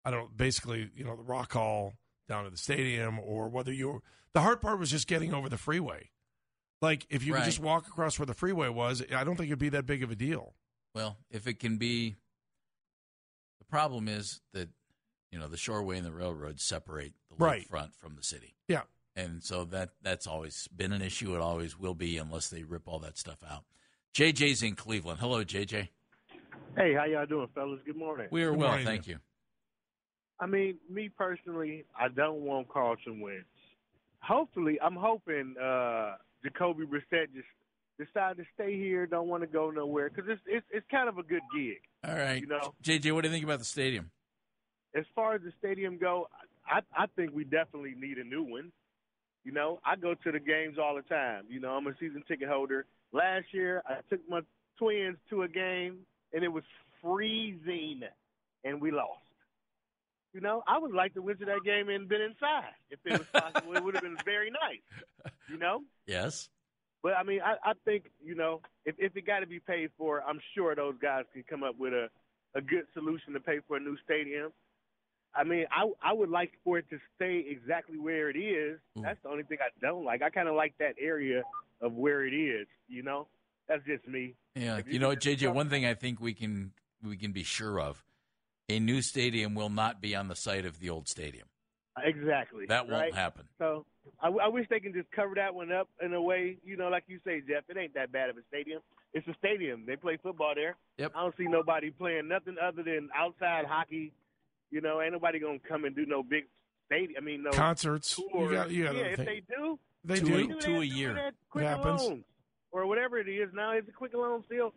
I 0.06 0.12
don't 0.12 0.20
know, 0.24 0.30
basically, 0.36 0.90
you 0.96 1.04
know, 1.04 1.16
the 1.16 1.24
Rock 1.24 1.54
Hall 1.54 1.94
down 2.28 2.44
to 2.46 2.50
the 2.50 2.58
stadium, 2.58 3.20
or 3.20 3.50
whether 3.50 3.72
you're 3.72 4.02
The 4.34 4.42
hard 4.42 4.62
part 4.62 4.80
was 4.80 4.90
just 4.90 5.08
getting 5.08 5.32
over 5.34 5.48
the 5.48 5.58
freeway. 5.60 6.10
Like 6.82 7.06
if 7.10 7.24
you 7.24 7.34
Right. 7.34 7.42
could 7.42 7.46
just 7.46 7.60
walk 7.60 7.88
across 7.88 8.18
where 8.18 8.26
the 8.26 8.34
freeway 8.34 8.68
was, 8.70 9.04
I 9.14 9.24
don't 9.24 9.36
think 9.36 9.48
it'd 9.50 9.60
be 9.60 9.70
that 9.70 9.86
big 9.86 10.02
of 10.04 10.10
a 10.12 10.16
deal. 10.16 10.56
Well, 10.96 11.18
if 11.30 11.46
it 11.48 11.60
can 11.60 11.78
be, 11.78 12.16
the 13.60 13.66
problem 13.66 14.08
is 14.08 14.42
that 14.54 14.70
you 15.32 15.40
know 15.40 15.48
the 15.48 15.58
shoreway 15.58 15.98
and 15.98 16.06
the 16.06 16.12
railroad 16.12 16.60
separate 16.60 17.14
the 17.30 17.36
Right. 17.36 17.68
lakefront 17.70 17.96
from 17.96 18.16
the 18.16 18.24
city, 18.24 18.56
Yeah. 18.68 18.84
and 19.16 19.44
so 19.44 19.66
that 19.66 19.92
that's 20.02 20.28
always 20.28 20.68
been 20.70 20.92
an 20.94 21.02
issue. 21.02 21.36
It 21.36 21.42
always 21.42 21.78
will 21.78 21.96
be 21.96 22.18
unless 22.18 22.50
they 22.50 22.64
rip 22.64 22.88
all 22.88 23.00
that 23.00 23.18
stuff 23.18 23.44
out. 23.44 23.66
JJ's 24.14 24.62
in 24.64 24.76
Cleveland. 24.76 25.20
Hello, 25.20 25.44
JJ. 25.44 25.90
Hey, 26.76 26.94
how 26.96 27.06
y'all 27.06 27.26
doing, 27.26 27.48
fellas? 27.56 27.82
Good 27.86 27.96
morning. 27.98 28.28
We 28.32 28.44
are 28.44 28.52
Good 28.52 28.60
well, 28.60 28.68
morning. 28.70 28.86
thank 28.86 29.08
you. 29.08 29.20
I 30.40 30.46
mean, 30.46 30.78
me 30.90 31.10
personally, 31.10 31.86
I 32.00 32.08
don't 32.10 32.42
want 32.42 32.68
Carson 32.70 33.20
Wentz. 33.22 33.46
hopefully, 34.22 34.80
I'm 34.82 34.96
hoping 34.96 35.56
uh, 35.62 36.16
Jacoby 36.44 36.86
Brissett 36.86 37.28
just 37.34 37.48
decide 38.00 38.38
to 38.38 38.44
stay 38.56 38.76
here, 38.78 39.06
don't 39.06 39.28
want 39.28 39.44
to 39.44 39.48
go 39.48 39.70
nowhere 39.70 40.10
because 40.10 40.30
it's, 40.30 40.42
it's 40.48 40.66
it's 40.72 40.86
kind 40.90 41.08
of 41.08 41.18
a 41.18 41.24
good 41.24 41.44
gig. 41.56 41.78
All 42.08 42.16
right, 42.16 42.42
You 42.42 42.48
know, 42.48 42.74
JJ, 42.84 43.12
what 43.14 43.22
do 43.22 43.28
you 43.30 43.34
think 43.34 43.46
about 43.46 43.60
the 43.60 43.66
stadium? 43.66 44.10
as 44.96 45.06
far 45.16 45.34
as 45.34 45.42
the 45.42 45.52
stadium 45.60 45.98
go, 45.98 46.28
I 46.68 46.80
I 46.96 47.06
think 47.16 47.32
we 47.34 47.44
definitely 47.44 47.96
need 48.00 48.18
a 48.18 48.24
new 48.24 48.44
one. 48.44 48.72
You 49.44 49.52
know, 49.52 49.80
I 49.86 49.96
go 49.96 50.14
to 50.14 50.32
the 50.32 50.40
games 50.40 50.78
all 50.82 50.96
the 50.96 51.02
time. 51.02 51.44
You 51.50 51.60
know, 51.60 51.72
I'm 51.72 51.86
a 51.88 51.94
season 52.00 52.24
ticket 52.28 52.48
holder. 52.48 52.86
Last 53.12 53.46
year, 53.52 53.84
I 53.86 53.96
took 54.10 54.22
my 54.30 54.42
twins 54.80 55.18
to 55.30 55.44
a 55.44 55.48
game, 55.48 56.00
and 56.34 56.44
it 56.44 56.48
was 56.48 56.64
freezing, 57.02 58.02
and 58.64 58.82
we 58.82 58.92
lost. 58.92 59.20
You 60.34 60.42
know, 60.42 60.64
I 60.68 60.80
would 60.80 60.94
like 60.94 61.14
to 61.14 61.22
went 61.22 61.40
to 61.40 61.46
that 61.46 61.64
game 61.64 61.90
and 61.90 62.10
been 62.10 62.22
inside 62.22 62.74
if 62.90 63.00
it 63.06 63.20
was 63.20 63.28
possible. 63.42 63.76
it 63.76 63.84
would 63.84 63.94
have 63.94 64.04
been 64.04 64.18
very 64.26 64.50
nice. 64.50 65.32
You 65.50 65.58
know, 65.58 65.82
Yes. 66.08 66.50
but 67.04 67.14
I 67.14 67.24
mean, 67.24 67.40
I, 67.42 67.56
I 67.64 67.74
think 67.86 68.06
you 68.24 68.34
know, 68.36 68.62
if 68.86 68.96
if 68.98 69.16
it 69.16 69.26
got 69.28 69.40
to 69.42 69.48
be 69.48 69.60
paid 69.60 69.92
for, 69.98 70.24
I'm 70.24 70.40
sure 70.56 70.76
those 70.76 70.96
guys 71.02 71.26
can 71.34 71.44
come 71.50 71.62
up 71.64 71.76
with 71.78 71.94
a 71.94 72.10
a 72.56 72.62
good 72.62 72.86
solution 72.94 73.34
to 73.34 73.40
pay 73.40 73.60
for 73.68 73.78
a 73.78 73.80
new 73.80 73.96
stadium. 74.04 74.52
I 75.36 75.44
mean, 75.44 75.66
I 75.72 75.90
I 76.02 76.14
would 76.14 76.30
like 76.30 76.54
for 76.64 76.80
it 76.80 76.90
to 76.90 76.98
stay 77.16 77.46
exactly 77.48 78.00
where 78.00 78.30
it 78.30 78.38
is. 78.38 78.80
Mm. 78.98 79.04
That's 79.04 79.20
the 79.24 79.30
only 79.30 79.44
thing 79.44 79.60
I 79.62 79.70
don't 79.86 80.04
like. 80.04 80.22
I 80.24 80.30
kind 80.32 80.48
of 80.48 80.56
like 80.56 80.74
that 80.80 80.96
area 81.00 81.44
of 81.82 81.94
where 81.94 82.26
it 82.26 82.34
is. 82.34 82.68
You 82.88 83.04
know, 83.04 83.28
that's 83.68 83.84
just 83.86 84.08
me. 84.08 84.34
Yeah, 84.56 84.78
If 84.78 84.92
you 84.92 84.98
know, 85.00 85.12
JJ. 85.16 85.54
One 85.54 85.70
thing 85.70 85.86
I 85.86 85.94
think 85.94 86.20
we 86.20 86.34
can 86.34 86.72
we 87.04 87.18
can 87.18 87.32
be 87.32 87.44
sure 87.44 87.80
of: 87.80 88.04
a 88.70 88.80
new 88.80 89.02
stadium 89.02 89.56
will 89.56 89.70
not 89.70 90.02
be 90.02 90.16
on 90.16 90.28
the 90.28 90.36
site 90.36 90.66
of 90.66 90.80
the 90.80 90.90
old 90.90 91.08
stadium. 91.08 91.48
Exactly. 92.04 92.66
That 92.68 92.88
won't 92.88 93.02
right? 93.02 93.14
happen. 93.14 93.46
So 93.60 93.86
I, 94.22 94.30
I 94.30 94.48
wish 94.48 94.66
they 94.70 94.80
can 94.80 94.94
just 94.94 95.12
cover 95.12 95.36
that 95.36 95.54
one 95.54 95.72
up 95.72 95.88
in 96.02 96.14
a 96.14 96.22
way, 96.22 96.58
you 96.64 96.76
know, 96.76 96.90
like 96.90 97.04
you 97.08 97.20
say, 97.26 97.42
Jeff. 97.48 97.64
It 97.70 97.78
ain't 97.78 97.94
that 97.94 98.12
bad 98.12 98.30
of 98.30 98.38
a 98.38 98.42
stadium. 98.50 98.82
It's 99.14 99.28
a 99.28 99.36
stadium. 99.38 99.86
They 99.86 99.96
play 99.96 100.18
football 100.22 100.54
there. 100.56 100.76
Yep. 100.98 101.12
I 101.16 101.22
don't 101.22 101.38
see 101.38 101.46
nobody 101.46 101.92
playing 101.92 102.28
nothing 102.28 102.56
other 102.62 102.82
than 102.82 103.10
outside 103.16 103.66
hockey. 103.68 104.12
You 104.72 104.82
know, 104.82 105.02
ain't 105.02 105.14
nobody 105.14 105.40
gonna 105.40 105.60
come 105.68 105.86
and 105.86 105.96
do 105.96 106.06
no 106.08 106.24
big 106.24 106.46
stadium. 106.88 107.14
I 107.18 107.22
mean, 107.24 107.44
no 107.44 107.52
Concerts. 107.52 108.16
Tour. 108.16 108.46
You 108.46 108.52
got. 108.52 108.72
You 108.72 108.84
got. 108.86 108.96
yeah, 108.96 109.04
if 109.04 109.18
they 109.18 109.44
do, 109.48 109.78
They 110.04 110.20
Two 110.20 110.26
do. 110.26 110.36
a- 110.36 110.48
do 110.48 110.60
two 110.60 110.82
a 110.82 110.84
year. 110.84 111.32
Quick 111.52 111.66
It 111.66 111.68
happens. 111.68 112.02
Loans 112.02 112.24
or 112.72 112.88
whatever 112.88 113.20
it 113.20 113.30
is 113.30 113.50
now. 113.54 113.74
It's 113.74 113.88
a 113.88 113.92
quick 113.92 114.16
loan 114.16 114.44
still. 114.48 114.74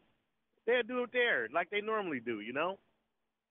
They'll 0.66 0.82
do 0.82 1.04
it 1.04 1.10
there 1.14 1.48
like 1.54 1.70
they 1.70 1.80
normally 1.80 2.20
do. 2.20 2.40
You 2.40 2.52
know. 2.52 2.78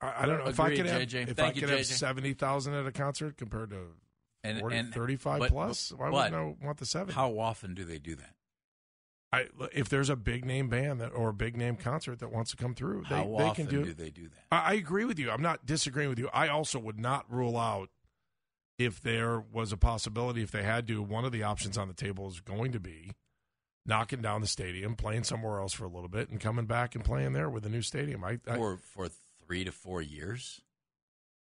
I, 0.01 0.13
I 0.23 0.25
don't 0.25 0.39
know 0.39 0.49
if 0.49 0.59
I 0.59 0.75
could 0.75 0.85
have 0.85 1.01
JJ. 1.03 1.29
if 1.29 1.35
Thank 1.37 1.39
I 1.39 1.55
you, 1.55 1.61
could 1.61 1.69
have 1.69 1.79
JJ. 1.79 1.85
seventy 1.85 2.33
thousand 2.33 2.73
at 2.73 2.85
a 2.85 2.91
concert 2.91 3.37
compared 3.37 3.69
to 3.71 3.77
And 4.43 4.59
40, 4.59 4.75
and 4.77 4.93
35 4.93 5.39
but- 5.39 5.49
plus. 5.51 5.91
Why 5.95 6.09
but 6.09 6.31
wouldn't 6.31 6.57
I 6.61 6.65
want 6.65 6.77
the 6.77 6.85
seventy? 6.85 7.13
How 7.13 7.37
often 7.39 7.73
do 7.73 7.83
they 7.85 7.99
do 7.99 8.15
that? 8.15 8.31
I, 9.33 9.47
if 9.73 9.89
there's 9.89 10.09
a 10.09 10.15
big 10.15 10.45
name 10.45 10.69
band 10.69 11.01
that 11.01 11.09
or 11.09 11.29
a 11.29 11.33
big 11.33 11.57
name 11.57 11.75
concert 11.75 12.19
that 12.19 12.31
wants 12.31 12.51
to 12.51 12.57
come 12.57 12.73
through, 12.73 13.03
they, 13.09 13.15
How 13.15 13.23
they 13.23 13.43
often 13.43 13.67
can 13.67 13.75
do. 13.75 13.83
do 13.83 13.93
they 13.93 14.09
do 14.09 14.29
that? 14.29 14.43
I, 14.51 14.71
I 14.71 14.73
agree 14.73 15.03
with 15.03 15.19
you. 15.19 15.29
I'm 15.29 15.41
not 15.41 15.65
disagreeing 15.65 16.09
with 16.09 16.19
you. 16.19 16.29
I 16.33 16.47
also 16.47 16.79
would 16.79 16.97
not 16.99 17.25
rule 17.29 17.57
out 17.57 17.89
if 18.77 19.01
there 19.01 19.39
was 19.51 19.71
a 19.73 19.77
possibility, 19.77 20.41
if 20.41 20.51
they 20.51 20.63
had 20.63 20.87
to, 20.87 21.01
one 21.01 21.25
of 21.25 21.31
the 21.33 21.43
options 21.43 21.77
on 21.77 21.87
the 21.89 21.93
table 21.93 22.27
is 22.29 22.39
going 22.39 22.71
to 22.73 22.79
be 22.79 23.11
knocking 23.85 24.21
down 24.21 24.39
the 24.41 24.47
stadium, 24.47 24.95
playing 24.95 25.23
somewhere 25.23 25.59
else 25.59 25.73
for 25.73 25.83
a 25.85 25.89
little 25.89 26.07
bit, 26.09 26.29
and 26.29 26.39
coming 26.39 26.65
back 26.65 26.95
and 26.95 27.03
playing 27.03 27.33
there 27.33 27.49
with 27.49 27.65
a 27.65 27.69
new 27.69 27.81
stadium. 27.81 28.23
I, 28.23 28.39
I 28.47 28.55
For 28.55 28.77
for 28.77 29.09
three 29.45 29.63
to 29.63 29.71
four 29.71 30.01
years. 30.01 30.61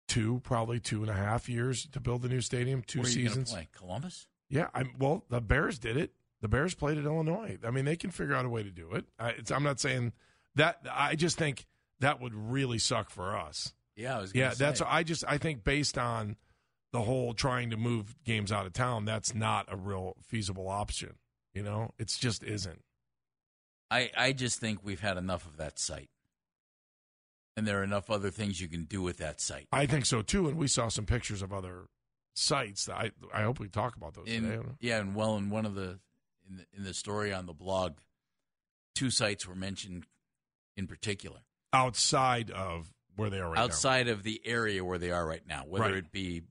two, 0.06 0.40
probably 0.42 0.80
two 0.80 1.02
and 1.02 1.10
a 1.10 1.14
half 1.14 1.48
years 1.48 1.86
to 1.92 2.00
build 2.00 2.22
the 2.22 2.28
new 2.28 2.40
stadium, 2.40 2.82
two 2.82 3.00
Where 3.00 3.06
are 3.06 3.10
you 3.10 3.28
seasons. 3.28 3.52
play? 3.52 3.68
Columbus. 3.72 4.26
Yeah, 4.48 4.68
I'm 4.74 4.94
well. 4.98 5.24
The 5.28 5.40
Bears 5.40 5.78
did 5.78 5.96
it. 5.96 6.12
The 6.40 6.48
Bears 6.48 6.74
played 6.74 6.96
at 6.98 7.04
Illinois. 7.04 7.58
I 7.66 7.70
mean, 7.70 7.84
they 7.84 7.96
can 7.96 8.10
figure 8.10 8.34
out 8.34 8.44
a 8.46 8.48
way 8.48 8.62
to 8.62 8.70
do 8.70 8.92
it. 8.92 9.04
I, 9.18 9.30
it's, 9.30 9.50
I'm 9.50 9.62
not 9.64 9.80
saying 9.80 10.12
that. 10.54 10.78
I 10.90 11.14
just 11.16 11.36
think 11.36 11.66
that 12.00 12.20
would 12.20 12.34
really 12.34 12.78
suck 12.78 13.10
for 13.10 13.36
us. 13.36 13.74
Yeah, 13.96 14.16
I 14.16 14.20
was. 14.20 14.32
Gonna 14.32 14.46
Yeah, 14.46 14.54
that's. 14.54 14.80
I 14.80 15.02
just. 15.02 15.24
I 15.28 15.36
think 15.36 15.64
based 15.64 15.98
on 15.98 16.36
the 16.92 17.02
whole 17.02 17.34
trying 17.34 17.68
to 17.70 17.76
move 17.76 18.14
games 18.24 18.50
out 18.50 18.64
of 18.64 18.72
town, 18.72 19.04
that's 19.04 19.34
not 19.34 19.66
a 19.70 19.76
real 19.76 20.16
feasible 20.26 20.68
option. 20.68 21.16
You 21.52 21.62
know, 21.64 21.90
it's 21.98 22.16
just 22.16 22.42
isn't. 22.42 22.82
I, 23.90 24.10
I 24.16 24.32
just 24.32 24.60
think 24.60 24.80
we've 24.84 25.00
had 25.00 25.16
enough 25.18 25.44
of 25.46 25.56
that 25.58 25.78
site. 25.78 26.08
And 27.58 27.66
there 27.66 27.80
are 27.80 27.84
enough 27.84 28.08
other 28.08 28.30
things 28.30 28.60
you 28.60 28.68
can 28.68 28.84
do 28.84 29.02
with 29.02 29.16
that 29.16 29.40
site. 29.40 29.66
I 29.72 29.86
think 29.86 30.06
so 30.06 30.22
too. 30.22 30.46
And 30.48 30.56
we 30.56 30.68
saw 30.68 30.86
some 30.88 31.06
pictures 31.06 31.42
of 31.42 31.52
other 31.52 31.88
sites. 32.34 32.84
That 32.84 32.94
I. 32.96 33.10
I 33.34 33.42
hope 33.42 33.58
we 33.58 33.66
talk 33.68 33.96
about 33.96 34.14
those 34.14 34.26
today. 34.26 34.60
Yeah, 34.80 34.98
and 35.00 35.14
well, 35.16 35.36
in 35.36 35.50
one 35.50 35.66
of 35.66 35.74
the 35.74 35.98
in 36.48 36.58
the, 36.58 36.66
in 36.76 36.84
the 36.84 36.94
story 36.94 37.32
on 37.32 37.46
the 37.46 37.52
blog, 37.52 37.94
two 38.94 39.10
sites 39.10 39.46
were 39.48 39.56
mentioned 39.56 40.06
in 40.76 40.86
particular 40.86 41.38
Outside 41.72 42.50
of 42.52 42.92
where 43.16 43.28
they 43.28 43.40
are 43.40 43.48
right 43.48 43.56
now. 43.56 43.64
outside 43.64 44.06
of 44.06 44.22
the 44.22 44.40
area 44.44 44.84
where 44.84 44.98
they 44.98 45.10
are 45.10 45.26
right 45.26 45.42
now, 45.46 45.64
whether 45.66 45.86
Right. 45.86 45.94
it 45.96 46.12
be 46.12 46.42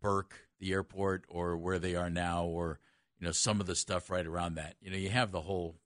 Burke, 0.00 0.48
the 0.58 0.72
airport, 0.72 1.24
or 1.28 1.56
where 1.56 1.78
they 1.78 1.94
are 1.94 2.10
now, 2.10 2.44
or 2.44 2.80
you 3.20 3.24
know 3.26 3.32
some 3.32 3.60
of 3.60 3.66
the 3.66 3.76
stuff 3.76 4.10
right 4.10 4.26
around 4.26 4.56
that. 4.56 4.74
You 4.80 4.90
know, 4.90 4.96
you 4.96 5.10
have 5.10 5.30
the 5.30 5.42
whole 5.42 5.76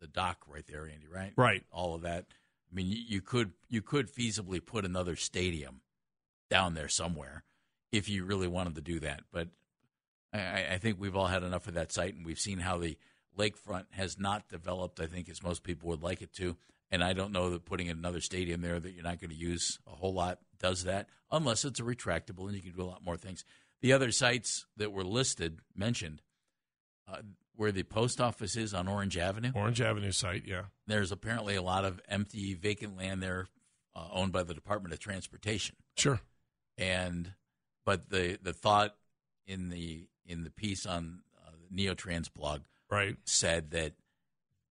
the 0.00 0.06
dock 0.06 0.38
right 0.48 0.66
there, 0.66 0.86
Andy. 0.86 1.06
Right, 1.06 1.34
Right. 1.36 1.62
All 1.70 1.94
of 1.94 2.02
that. 2.02 2.24
I 2.70 2.74
mean, 2.74 2.86
you, 2.88 3.20
could 3.20 3.52
you 3.68 3.82
could 3.82 4.12
feasibly 4.12 4.64
put 4.64 4.84
another 4.84 5.16
stadium 5.16 5.80
down 6.48 6.74
there 6.74 6.88
somewhere 6.88 7.44
if 7.90 8.08
you 8.08 8.24
really 8.24 8.48
wanted 8.48 8.76
to 8.76 8.80
do 8.80 9.00
that. 9.00 9.22
But 9.32 9.48
I, 10.32 10.66
I 10.72 10.78
think 10.78 11.00
we've 11.00 11.16
all 11.16 11.26
had 11.26 11.42
enough 11.42 11.66
of 11.66 11.74
that 11.74 11.92
site, 11.92 12.14
and 12.14 12.24
we've 12.24 12.38
seen 12.38 12.58
how 12.58 12.78
the 12.78 12.96
lakefront 13.36 13.86
has 13.90 14.18
not 14.18 14.48
developed. 14.48 15.00
I 15.00 15.06
think 15.06 15.28
as 15.28 15.42
most 15.42 15.62
people 15.62 15.88
would 15.88 16.02
like 16.02 16.22
it 16.22 16.32
to, 16.34 16.56
and 16.90 17.02
I 17.02 17.12
don't 17.12 17.32
know 17.32 17.50
that 17.50 17.64
putting 17.64 17.88
another 17.88 18.20
stadium 18.20 18.60
there 18.60 18.78
that 18.78 18.92
you're 18.92 19.04
not 19.04 19.20
going 19.20 19.30
to 19.30 19.36
use 19.36 19.78
a 19.86 19.90
whole 19.94 20.14
lot 20.14 20.38
does 20.58 20.84
that, 20.84 21.08
unless 21.30 21.64
it's 21.64 21.80
a 21.80 21.84
retractable 21.84 22.46
and 22.46 22.54
you 22.54 22.62
can 22.62 22.72
do 22.72 22.82
a 22.82 22.84
lot 22.84 23.04
more 23.04 23.16
things. 23.16 23.44
The 23.80 23.92
other 23.92 24.12
sites 24.12 24.66
that 24.76 24.92
were 24.92 25.04
listed 25.04 25.60
mentioned. 25.74 26.22
Uh, 27.08 27.22
where 27.60 27.72
the 27.72 27.82
post 27.82 28.22
office 28.22 28.56
is 28.56 28.72
on 28.72 28.88
Orange 28.88 29.18
Avenue, 29.18 29.52
Orange 29.54 29.82
Avenue 29.82 30.12
site. 30.12 30.44
Yeah. 30.46 30.62
there's 30.86 31.12
apparently 31.12 31.56
a 31.56 31.62
lot 31.62 31.84
of 31.84 32.00
empty, 32.08 32.54
vacant 32.54 32.96
land 32.96 33.22
there 33.22 33.48
uh, 33.94 34.08
owned 34.12 34.32
by 34.32 34.42
the 34.42 34.54
Department 34.54 34.94
of 34.94 34.98
Transportation 34.98 35.76
Sure. 35.94 36.20
and 36.78 37.34
but 37.84 38.08
the 38.08 38.38
the 38.42 38.54
thought 38.54 38.96
in 39.46 39.68
the 39.68 40.08
in 40.24 40.44
the 40.44 40.50
piece 40.50 40.86
on 40.86 41.20
uh, 41.46 41.50
the 41.70 41.84
NEOtrans 41.86 42.32
blog 42.32 42.62
Right. 42.90 43.16
said 43.24 43.72
that 43.72 43.92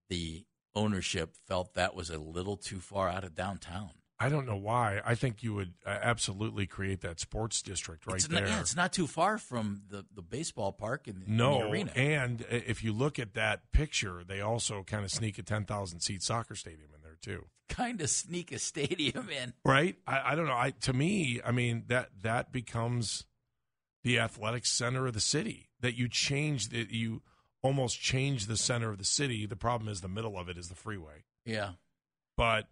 the 0.10 0.46
ownership 0.74 1.36
felt 1.48 1.76
that 1.76 1.94
was 1.96 2.10
a 2.10 2.18
little 2.18 2.58
too 2.58 2.80
far 2.80 3.08
out 3.08 3.24
of 3.24 3.36
downtown. 3.36 3.92
I 4.20 4.28
don't 4.30 4.46
know 4.46 4.58
why. 4.58 5.02
I 5.06 5.16
think 5.16 5.44
you 5.44 5.54
would 5.54 5.74
uh, 5.86 5.98
absolutely 6.02 6.68
create 6.68 7.02
that 7.02 7.20
sports 7.20 7.62
district 7.62 8.06
right 8.06 8.18
it's 8.18 8.28
there. 8.28 8.42
Not, 8.42 8.50
yeah, 8.50 8.60
it's 8.60 8.76
not 8.76 8.92
too 8.92 9.08
far 9.08 9.38
from 9.38 9.84
the, 9.90 10.06
the 10.14 10.22
baseball 10.22 10.74
park 10.74 11.08
and, 11.08 11.24
and 11.26 11.38
no, 11.38 11.60
the 11.60 11.70
arena. 11.70 11.92
and 11.96 12.46
if 12.50 12.84
you 12.84 12.92
look 12.92 13.18
at 13.18 13.34
that 13.36 13.72
picture, 13.72 14.24
they 14.28 14.42
also 14.42 14.84
kind 14.84 15.06
of 15.06 15.12
sneak 15.12 15.38
a 15.38 15.44
ten 15.44 15.64
thousand 15.64 16.02
seat 16.02 16.22
soccer 16.22 16.56
stadium 16.56 16.90
in 16.94 17.02
there 17.02 17.18
too. 17.22 17.46
kind 17.70 18.02
of 18.02 18.10
sneak 18.10 18.52
a 18.52 18.60
stadium 18.60 19.30
in. 19.30 19.54
Right? 19.64 19.96
I, 20.06 20.32
I 20.32 20.36
don't 20.36 20.48
know. 20.48 20.54
I 20.54 20.72
to 20.82 20.94
me, 20.94 21.40
I 21.46 21.52
mean 21.52 21.86
that 21.88 22.10
that 22.24 22.52
becomes 22.52 23.26
the 24.04 24.20
athletic 24.20 24.66
center 24.66 25.08
of 25.08 25.14
the 25.14 25.20
city. 25.22 25.70
That 25.80 25.96
you 25.96 26.10
change 26.10 26.70
that 26.70 26.92
you 26.92 27.22
almost 27.62 28.02
change 28.02 28.48
the 28.48 28.58
center 28.58 28.90
of 28.90 28.98
the 28.98 29.06
city. 29.06 29.46
The 29.46 29.56
problem 29.56 29.90
is 29.90 30.02
the 30.02 30.08
middle 30.10 30.38
of 30.38 30.50
it 30.50 30.58
is 30.58 30.68
the 30.68 30.76
freeway. 30.76 31.24
Yeah, 31.46 31.72
But 32.36 32.68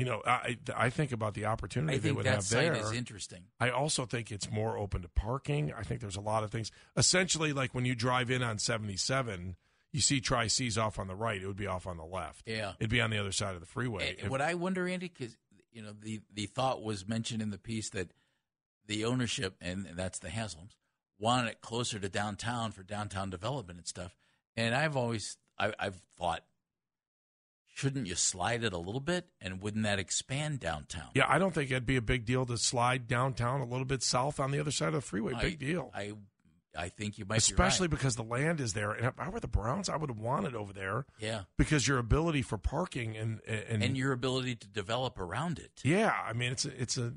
you 0.00 0.06
know, 0.06 0.22
I 0.24 0.56
I 0.74 0.88
think 0.88 1.12
about 1.12 1.34
the 1.34 1.44
opportunity 1.44 1.96
I 1.96 1.98
they 1.98 2.10
would 2.10 2.24
that 2.24 2.36
have 2.36 2.48
there. 2.48 2.72
is 2.72 2.92
interesting. 2.92 3.44
I 3.60 3.68
also 3.68 4.06
think 4.06 4.32
it's 4.32 4.50
more 4.50 4.78
open 4.78 5.02
to 5.02 5.08
parking. 5.08 5.74
I 5.74 5.82
think 5.82 6.00
there's 6.00 6.16
a 6.16 6.22
lot 6.22 6.42
of 6.42 6.50
things. 6.50 6.72
Essentially, 6.96 7.52
like 7.52 7.74
when 7.74 7.84
you 7.84 7.94
drive 7.94 8.30
in 8.30 8.42
on 8.42 8.58
77, 8.58 9.56
you 9.92 10.00
see 10.00 10.22
Tri 10.22 10.46
C's 10.46 10.78
off 10.78 10.98
on 10.98 11.06
the 11.06 11.14
right. 11.14 11.38
It 11.38 11.46
would 11.46 11.58
be 11.58 11.66
off 11.66 11.86
on 11.86 11.98
the 11.98 12.04
left. 12.06 12.48
Yeah. 12.48 12.72
It'd 12.80 12.88
be 12.88 13.02
on 13.02 13.10
the 13.10 13.18
other 13.18 13.30
side 13.30 13.52
of 13.52 13.60
the 13.60 13.66
freeway. 13.66 14.16
And 14.22 14.30
what 14.30 14.40
I 14.40 14.54
wonder, 14.54 14.88
Andy, 14.88 15.12
because 15.14 15.36
you 15.70 15.82
know 15.82 15.92
the 15.92 16.22
the 16.32 16.46
thought 16.46 16.82
was 16.82 17.06
mentioned 17.06 17.42
in 17.42 17.50
the 17.50 17.58
piece 17.58 17.90
that 17.90 18.10
the 18.86 19.04
ownership 19.04 19.54
and, 19.60 19.86
that's 19.94 20.18
the 20.18 20.28
Haslams 20.28 20.76
want 21.18 21.46
it 21.46 21.60
closer 21.60 21.98
to 21.98 22.08
downtown 22.08 22.72
for 22.72 22.82
downtown 22.82 23.28
development 23.28 23.80
and 23.80 23.86
stuff. 23.86 24.16
And 24.56 24.74
I've 24.74 24.96
always 24.96 25.36
I, 25.58 25.74
I've 25.78 26.00
thought, 26.18 26.42
shouldn't 27.74 28.06
you 28.06 28.14
slide 28.14 28.64
it 28.64 28.72
a 28.72 28.78
little 28.78 29.00
bit, 29.00 29.26
and 29.40 29.60
wouldn't 29.62 29.84
that 29.84 29.98
expand 29.98 30.60
downtown? 30.60 31.08
yeah, 31.14 31.24
I 31.28 31.38
don't 31.38 31.54
think 31.54 31.70
it'd 31.70 31.86
be 31.86 31.96
a 31.96 32.02
big 32.02 32.24
deal 32.24 32.44
to 32.46 32.56
slide 32.58 33.06
downtown 33.06 33.60
a 33.60 33.64
little 33.64 33.84
bit 33.86 34.02
south 34.02 34.38
on 34.40 34.50
the 34.50 34.60
other 34.60 34.70
side 34.70 34.88
of 34.88 34.94
the 34.94 35.00
freeway. 35.00 35.34
I- 35.34 35.40
Big 35.42 35.58
deal. 35.58 35.90
I 35.94 36.12
I 36.78 36.88
think 36.88 37.18
you 37.18 37.24
might 37.24 37.38
Especially 37.38 37.88
be 37.88 37.94
right. 37.96 37.98
because 37.98 38.14
the 38.14 38.22
land 38.22 38.60
is 38.60 38.74
there. 38.74 38.92
And 38.92 39.06
if 39.06 39.18
I 39.18 39.28
were 39.28 39.40
the 39.40 39.48
Browns, 39.48 39.88
I 39.88 39.96
would 39.96 40.08
have 40.08 40.20
wanted 40.20 40.54
over 40.54 40.72
there 40.72 41.04
yeah, 41.18 41.42
because 41.58 41.88
your 41.88 41.98
ability 41.98 42.42
for 42.42 42.58
parking 42.58 43.16
and 43.16 43.40
and, 43.46 43.82
and 43.82 43.96
your 43.96 44.12
ability 44.12 44.54
to 44.54 44.68
develop 44.68 45.18
around 45.18 45.58
it. 45.58 45.72
yeah, 45.82 46.14
I 46.24 46.32
mean 46.32 46.52
it's 46.52 46.64
a, 46.64 46.80
it's 46.80 46.96
a 46.96 47.14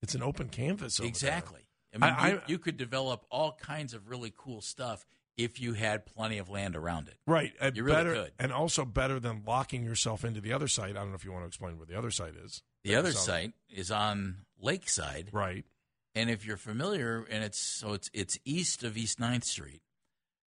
it's 0.00 0.14
an 0.14 0.22
open 0.22 0.48
canvas. 0.48 1.00
over 1.00 1.06
there. 1.06 1.08
Exactly. 1.08 1.62
I 1.92 1.98
mean, 1.98 2.14
I- 2.16 2.28
you, 2.30 2.36
I- 2.36 2.42
you 2.46 2.58
could 2.58 2.76
develop 2.76 3.24
all 3.30 3.52
kinds 3.60 3.94
of 3.94 4.08
really 4.08 4.32
cool 4.36 4.60
stuff 4.60 5.04
if 5.36 5.60
you 5.60 5.72
had 5.74 6.06
plenty 6.06 6.38
of 6.38 6.48
land 6.48 6.76
around 6.76 7.08
it. 7.08 7.16
Right. 7.26 7.52
And 7.60 7.76
You 7.76 7.82
really 7.84 7.96
better, 7.96 8.14
could. 8.14 8.32
And 8.38 8.52
also 8.52 8.84
better 8.84 9.18
than 9.18 9.42
locking 9.46 9.84
yourself 9.84 10.24
into 10.24 10.40
the 10.40 10.52
other 10.52 10.68
site. 10.68 10.90
I 10.90 11.00
don't 11.00 11.08
know 11.10 11.16
if 11.16 11.24
you 11.24 11.32
want 11.32 11.42
to 11.44 11.48
explain 11.48 11.76
where 11.76 11.86
the 11.86 11.98
other 11.98 12.10
site 12.12 12.34
is. 12.36 12.62
The 12.84 12.94
other 12.94 13.12
site 13.12 13.52
is 13.68 13.90
on 13.90 14.44
Lakeside, 14.60 15.30
Right. 15.32 15.64
and 16.14 16.30
if 16.30 16.44
you're 16.46 16.56
familiar, 16.56 17.24
and 17.30 17.42
it's 17.42 17.58
so 17.58 17.94
it's 17.94 18.10
it's 18.12 18.38
east 18.44 18.84
of 18.84 18.96
East 18.96 19.18
9th 19.18 19.44
Street, 19.44 19.82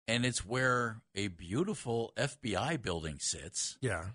and 0.06 0.24
it's 0.24 0.44
where 0.44 1.00
a 1.14 1.28
beautiful 1.28 2.12
FBI 2.16 2.76
building 2.80 3.18
sits, 3.18 3.78
Yeah. 3.80 4.10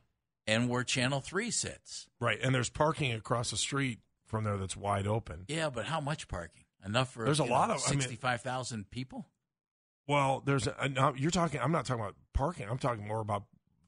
and 0.48 0.70
where 0.70 0.84
Channel 0.84 1.22
Three 1.22 1.52
sits. 1.52 2.08
Right. 2.22 2.40
And 2.42 2.54
there's 2.56 2.70
parking 2.70 3.12
across 3.12 3.52
the 3.52 3.58
street 3.58 4.00
from 4.26 4.44
there 4.46 4.58
that's 4.58 4.78
wide 4.78 5.08
open. 5.08 5.46
Yeah, 5.48 5.70
but 5.70 5.86
how 5.86 6.00
much 6.00 6.28
parking? 6.28 6.64
Enough 6.86 7.12
for 7.14 7.24
There's 7.26 7.40
a 7.40 7.46
you 7.46 7.50
lot 7.52 7.70
know, 7.70 7.76
of- 7.76 7.82
I 7.88 7.92
mean- 7.92 8.02
sixty-five 8.02 8.42
thousand 8.42 8.92
people. 8.92 9.28
Well, 10.08 10.42
there's 10.46 10.68
a, 10.68 10.90
no, 10.90 11.14
you're 11.16 11.32
talking. 11.32 11.60
I'm 11.62 11.72
not 11.72 11.86
talking 11.86 12.04
about 12.04 12.16
parking. 12.34 12.68
I'm 12.70 12.78
talking 12.78 13.08
more 13.08 13.22
about 13.22 13.44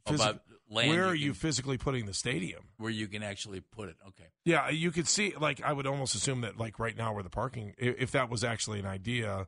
About 0.07 0.41
land 0.69 0.89
Where 0.89 1.05
you 1.05 1.09
are 1.09 1.15
you 1.15 1.33
physically 1.33 1.77
putting 1.77 2.05
the 2.05 2.13
stadium? 2.13 2.63
where 2.77 2.91
you 2.91 3.07
can 3.07 3.21
actually 3.23 3.59
put 3.61 3.89
it. 3.89 3.97
Okay. 4.07 4.25
Yeah, 4.43 4.69
you 4.69 4.91
could 4.91 5.07
see. 5.07 5.33
Like, 5.39 5.61
I 5.61 5.73
would 5.73 5.87
almost 5.87 6.15
assume 6.15 6.41
that, 6.41 6.57
like, 6.57 6.79
right 6.79 6.95
now, 6.95 7.13
where 7.13 7.23
the 7.23 7.29
parking, 7.29 7.73
if 7.77 8.11
that 8.11 8.29
was 8.29 8.43
actually 8.43 8.79
an 8.79 8.85
idea, 8.85 9.47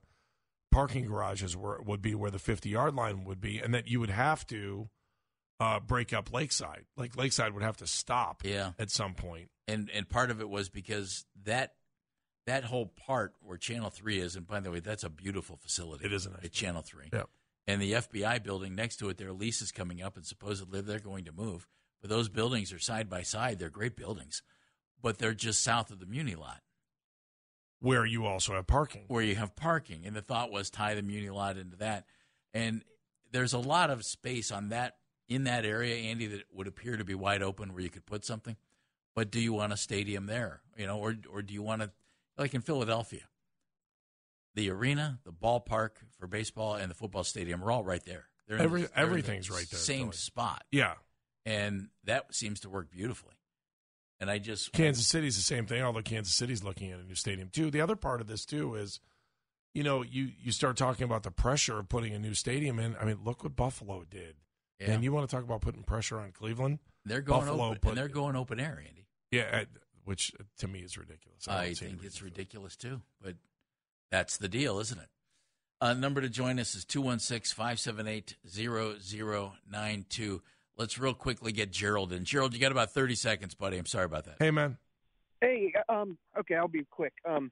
parking 0.71 1.05
garages 1.05 1.55
were 1.55 1.81
would 1.81 2.01
be 2.01 2.13
where 2.15 2.31
the 2.31 2.39
50 2.39 2.69
yard 2.69 2.95
line 2.95 3.23
would 3.23 3.39
be, 3.41 3.59
and 3.59 3.73
that 3.73 3.87
you 3.87 3.99
would 3.99 4.09
have 4.09 4.45
to 4.47 4.89
uh, 5.59 5.79
break 5.79 6.13
up 6.13 6.31
Lakeside. 6.33 6.85
Like, 6.97 7.15
Lakeside 7.15 7.53
would 7.53 7.63
have 7.63 7.77
to 7.77 7.87
stop. 7.87 8.41
Yeah. 8.43 8.71
At 8.77 8.91
some 8.91 9.13
point. 9.13 9.49
and 9.67 9.89
and 9.93 10.07
part 10.09 10.29
of 10.31 10.39
it 10.41 10.49
was 10.49 10.69
because 10.69 11.25
that 11.45 11.73
that 12.47 12.63
whole 12.63 12.87
part 12.87 13.33
where 13.41 13.57
Channel 13.57 13.89
Three 13.89 14.19
is, 14.19 14.35
and 14.35 14.47
by 14.47 14.59
the 14.59 14.71
way, 14.71 14.79
that's 14.79 15.03
a 15.03 15.09
beautiful 15.09 15.57
facility. 15.57 16.05
It 16.05 16.13
is 16.13 16.25
a 16.25 16.31
nice 16.31 16.45
at 16.45 16.51
Channel 16.51 16.81
Three. 16.81 17.09
And 17.67 17.81
the 17.81 17.93
FBI 17.93 18.41
building 18.43 18.73
next 18.75 18.97
to 18.97 19.09
it, 19.09 19.17
their 19.17 19.33
lease 19.33 19.61
is 19.61 19.73
coming 19.73 20.01
up, 20.01 20.15
and 20.15 20.25
supposedly 20.25 20.81
they're 20.81 20.99
going 20.99 21.25
to 21.25 21.33
move. 21.33 21.67
But 22.01 22.09
those 22.09 22.29
buildings 22.29 22.71
are 22.71 22.79
side 22.79 23.09
by 23.09 23.23
side. 23.23 23.59
They're 23.59 23.69
great 23.69 23.95
buildings, 23.95 24.41
but 25.01 25.17
they're 25.17 25.33
just 25.33 25.63
south 25.63 25.91
of 25.91 25.99
the 25.99 26.05
Muni 26.05 26.35
lot 26.35 26.61
Where 27.79 28.05
you 28.05 28.25
also 28.25 28.53
have 28.53 28.67
parking. 28.67 29.05
where 29.07 29.23
you 29.23 29.35
have 29.35 29.55
parking. 29.55 30.05
And 30.05 30.15
the 30.15 30.21
thought 30.21 30.51
was 30.51 30.69
tie 30.69 30.93
the 30.93 31.01
Muni 31.01 31.29
lot 31.29 31.57
into 31.57 31.75
that. 31.77 32.05
And 32.53 32.83
there's 33.31 33.53
a 33.53 33.59
lot 33.59 33.89
of 33.89 34.05
space 34.05 34.51
on 34.51 34.69
that 34.69 34.95
in 35.27 35.43
that 35.43 35.65
area, 35.65 35.95
Andy, 35.95 36.27
that 36.27 36.43
would 36.53 36.67
appear 36.67 36.95
to 36.95 37.03
be 37.03 37.13
wide 37.13 37.43
open 37.43 37.73
where 37.73 37.83
you 37.83 37.89
could 37.89 38.05
put 38.05 38.23
something. 38.23 38.55
But 39.13 39.31
do 39.31 39.41
you 39.41 39.51
want 39.51 39.73
a 39.73 39.77
stadium 39.77 40.27
there? 40.27 40.61
You 40.77 40.87
know, 40.87 40.99
or 40.99 41.15
or 41.29 41.41
do 41.41 41.53
you 41.53 41.61
want 41.61 41.81
to 41.81 41.91
like 42.37 42.53
in 42.53 42.61
Philadelphia? 42.61 43.23
The 44.55 44.69
arena, 44.71 45.19
the 45.23 45.31
ballpark 45.31 45.91
for 46.19 46.27
baseball, 46.27 46.75
and 46.75 46.89
the 46.89 46.95
football 46.95 47.23
stadium 47.23 47.63
are 47.63 47.71
all 47.71 47.83
right 47.83 48.03
there. 48.05 48.25
They're 48.47 48.57
in 48.57 48.63
Every- 48.63 48.81
the- 48.83 48.87
they're 48.87 48.95
in 48.97 49.01
the 49.03 49.07
everything's 49.09 49.49
right 49.51 49.67
there, 49.69 49.79
Same 49.79 50.07
Philly. 50.07 50.17
spot, 50.17 50.65
Yeah. 50.71 50.95
and 51.45 51.89
that 52.05 52.33
seems 52.33 52.59
to 52.61 52.69
work 52.69 52.89
beautifully. 52.89 53.35
And 54.19 54.31
I 54.31 54.39
just 54.39 54.71
Kansas 54.73 55.07
City's 55.07 55.35
the 55.35 55.43
same 55.43 55.67
thing, 55.67 55.83
although 55.83 56.01
Kansas 56.01 56.33
City's 56.33 56.63
looking 56.63 56.91
at 56.91 56.99
a 56.99 57.03
new 57.03 57.13
stadium 57.13 57.49
too. 57.49 57.69
The 57.69 57.81
other 57.81 57.95
part 57.95 58.19
of 58.19 58.25
this 58.25 58.45
too 58.45 58.73
is, 58.73 58.99
you 59.75 59.83
know, 59.83 60.01
you 60.01 60.31
you 60.39 60.51
start 60.51 60.75
talking 60.75 61.03
about 61.03 61.21
the 61.21 61.29
pressure 61.29 61.77
of 61.77 61.87
putting 61.87 62.15
a 62.15 62.19
new 62.19 62.33
stadium 62.33 62.79
in. 62.79 62.95
I 62.95 63.05
mean, 63.05 63.23
look 63.23 63.43
what 63.43 63.55
Buffalo 63.55 64.05
did. 64.05 64.37
Yeah. 64.79 64.91
And 64.93 65.03
you 65.03 65.11
want 65.11 65.29
to 65.29 65.35
talk 65.35 65.43
about 65.43 65.61
putting 65.61 65.83
pressure 65.83 66.19
on 66.19 66.31
Cleveland? 66.31 66.79
they're 67.05 67.21
going 67.21 67.41
Buffalo 67.45 67.65
open, 67.67 67.79
put- 67.79 67.89
and 67.89 67.97
they're 67.97 68.07
going 68.09 68.35
open 68.35 68.59
air, 68.59 68.83
Andy. 68.85 69.07
Yeah, 69.31 69.65
which 70.07 70.31
uh, 70.39 70.43
to 70.59 70.67
me 70.67 70.79
is 70.79 70.97
ridiculous. 70.97 71.47
I 71.47 71.65
don't 71.65 71.75
see 71.75 71.85
any 71.85 71.95
think 71.95 72.03
it's 72.03 72.03
reason 72.03 72.19
for 72.19 72.25
it. 72.25 72.29
ridiculous 72.31 72.75
too, 72.75 73.01
but 73.21 73.35
that's 74.09 74.37
the 74.37 74.47
deal, 74.47 74.79
isn't 74.79 74.99
it? 74.99 75.09
Uh, 75.79 75.93
number 75.93 76.21
to 76.21 76.29
join 76.29 76.59
us 76.59 76.73
is 76.75 76.85
216 76.85 77.55
578 77.55 78.35
0092. 78.47 80.41
Let's 80.77 80.97
real 80.97 81.13
quickly 81.13 81.51
get 81.51 81.71
Gerald 81.71 82.13
in. 82.13 82.23
Gerald, 82.23 82.53
you 82.53 82.59
got 82.59 82.71
about 82.71 82.91
30 82.91 83.15
seconds, 83.15 83.53
buddy. 83.53 83.77
I'm 83.77 83.85
sorry 83.85 84.05
about 84.05 84.25
that. 84.25 84.35
Hey, 84.39 84.51
man. 84.51 84.77
Hey, 85.41 85.73
um, 85.89 86.17
okay, 86.39 86.55
I'll 86.55 86.67
be 86.67 86.85
quick. 86.89 87.13
Um, 87.27 87.51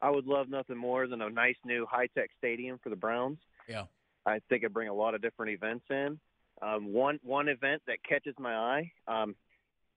I 0.00 0.10
would 0.10 0.26
love 0.26 0.48
nothing 0.48 0.76
more 0.76 1.06
than 1.06 1.20
a 1.20 1.30
nice 1.30 1.56
new 1.64 1.86
high 1.90 2.08
tech 2.14 2.30
stadium 2.38 2.78
for 2.82 2.90
the 2.90 2.96
Browns. 2.96 3.38
Yeah. 3.68 3.84
I 4.26 4.40
think 4.48 4.62
it'd 4.62 4.72
bring 4.72 4.88
a 4.88 4.94
lot 4.94 5.14
of 5.14 5.20
different 5.22 5.52
events 5.52 5.84
in. 5.90 6.18
Um, 6.62 6.92
one 6.92 7.18
one 7.22 7.48
event 7.48 7.82
that 7.86 7.98
catches 8.08 8.34
my 8.38 8.54
eye, 8.54 8.92
um, 9.08 9.34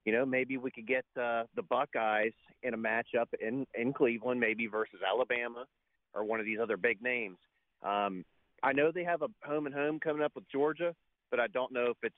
you 0.08 0.14
know, 0.14 0.26
maybe 0.26 0.56
we 0.56 0.72
could 0.72 0.88
get 0.88 1.04
uh, 1.22 1.44
the 1.58 1.62
Buckeyes 1.62 2.32
in 2.64 2.74
a 2.74 2.78
matchup 2.78 3.26
in 3.42 3.68
in 3.76 3.92
Cleveland, 3.92 4.40
maybe 4.40 4.66
versus 4.66 5.02
Alabama 5.06 5.66
or 6.14 6.24
one 6.24 6.40
of 6.40 6.46
these 6.46 6.60
other 6.64 6.78
big 6.78 7.02
names. 7.02 7.36
Um, 7.84 8.24
I 8.64 8.72
know 8.72 8.90
they 8.96 9.04
have 9.04 9.22
a 9.22 9.28
home 9.44 9.66
and 9.66 9.76
home 9.76 10.00
coming 10.00 10.24
up 10.24 10.32
with 10.34 10.46
Georgia, 10.50 10.96
but 11.30 11.42
I 11.42 11.48
don't 11.48 11.74
know 11.74 11.88
if 11.88 11.98
it's 12.04 12.16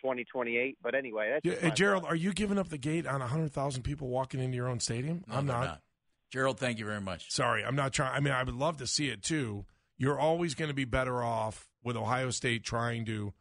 2028. 0.00 0.78
But 0.82 0.94
anyway, 0.94 1.28
that's 1.34 1.44
Yeah, 1.44 1.52
just 1.52 1.62
hey, 1.62 1.68
my 1.68 1.74
Gerald, 1.74 2.04
are 2.06 2.16
you 2.16 2.32
giving 2.32 2.58
up 2.58 2.70
the 2.70 2.78
gate 2.78 3.06
on 3.06 3.20
100,000 3.20 3.82
people 3.82 4.08
walking 4.08 4.40
into 4.40 4.56
your 4.56 4.66
own 4.66 4.80
stadium? 4.80 5.22
No, 5.28 5.34
I'm 5.34 5.46
they're 5.46 5.54
not. 5.54 5.82
Gerald, 6.30 6.58
thank 6.58 6.78
you 6.78 6.86
very 6.86 7.02
much. 7.02 7.30
Sorry, 7.30 7.62
I'm 7.62 7.76
not 7.76 7.92
trying. 7.92 8.14
I 8.14 8.20
mean, 8.20 8.32
I 8.32 8.42
would 8.42 8.54
love 8.54 8.78
to 8.78 8.86
see 8.86 9.10
it 9.10 9.22
too. 9.22 9.66
You're 9.98 10.18
always 10.18 10.54
going 10.54 10.68
to 10.68 10.74
be 10.74 10.86
better 10.86 11.22
off 11.22 11.68
with 11.84 11.94
Ohio 11.94 12.30
State 12.30 12.64
trying 12.64 13.04
to 13.04 13.34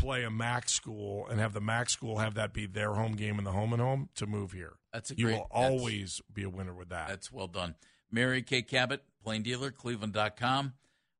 play 0.00 0.24
a 0.24 0.30
MAC 0.30 0.68
school 0.68 1.26
and 1.28 1.38
have 1.38 1.52
the 1.52 1.60
MAC 1.60 1.90
school 1.90 2.18
have 2.18 2.34
that 2.34 2.52
be 2.52 2.66
their 2.66 2.94
home 2.94 3.12
game 3.12 3.38
in 3.38 3.44
the 3.44 3.52
home 3.52 3.72
and 3.72 3.82
home 3.82 4.08
to 4.16 4.26
move 4.26 4.52
here. 4.52 4.74
That's 4.92 5.10
a 5.10 5.16
you 5.16 5.26
great- 5.26 5.36
will 5.36 5.46
always 5.50 6.20
be 6.32 6.42
a 6.42 6.50
winner 6.50 6.74
with 6.74 6.88
that. 6.88 7.08
That's 7.08 7.30
well 7.30 7.46
done. 7.48 7.74
Mary 8.10 8.42
Kay 8.42 8.62
Cabot, 8.62 9.02
plain 9.22 9.42
dealer, 9.42 9.70
cleveland.com. 9.70 10.72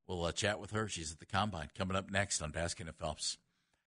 We'll 0.08 0.24
uh, 0.24 0.32
chat 0.32 0.58
with 0.58 0.72
her. 0.72 0.88
She's 0.88 1.12
at 1.12 1.20
the 1.20 1.26
combine. 1.26 1.68
Coming 1.76 1.96
up 1.96 2.10
next 2.10 2.42
on 2.42 2.50
Baskin 2.52 2.88
and 2.88 2.96
Phelps. 2.96 3.38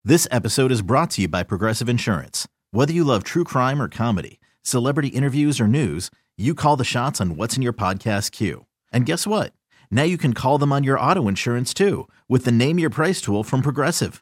This 0.03 0.27
episode 0.31 0.71
is 0.71 0.81
brought 0.81 1.09
to 1.11 1.23
you 1.23 1.27
by 1.27 1.43
Progressive 1.43 1.89
Insurance. 1.89 2.47
Whether 2.71 2.93
you 2.93 3.03
love 3.03 3.23
true 3.23 3.43
crime 3.43 3.81
or 3.81 3.89
comedy, 3.89 4.39
celebrity 4.61 5.09
interviews 5.09 5.59
or 5.59 5.67
news, 5.67 6.09
you 6.37 6.53
call 6.53 6.75
the 6.77 6.83
shots 6.85 7.19
on 7.19 7.35
what's 7.35 7.55
in 7.57 7.61
your 7.63 7.73
podcast 7.73 8.31
queue. 8.31 8.65
And 8.93 9.05
guess 9.05 9.25
what? 9.27 9.51
Now 9.91 10.03
you 10.03 10.17
can 10.17 10.33
call 10.33 10.57
them 10.57 10.71
on 10.71 10.83
your 10.83 10.99
auto 10.99 11.27
insurance 11.27 11.73
too 11.73 12.07
with 12.29 12.45
the 12.45 12.51
Name 12.51 12.79
Your 12.79 12.89
Price 12.89 13.19
tool 13.19 13.43
from 13.43 13.61
Progressive. 13.61 14.21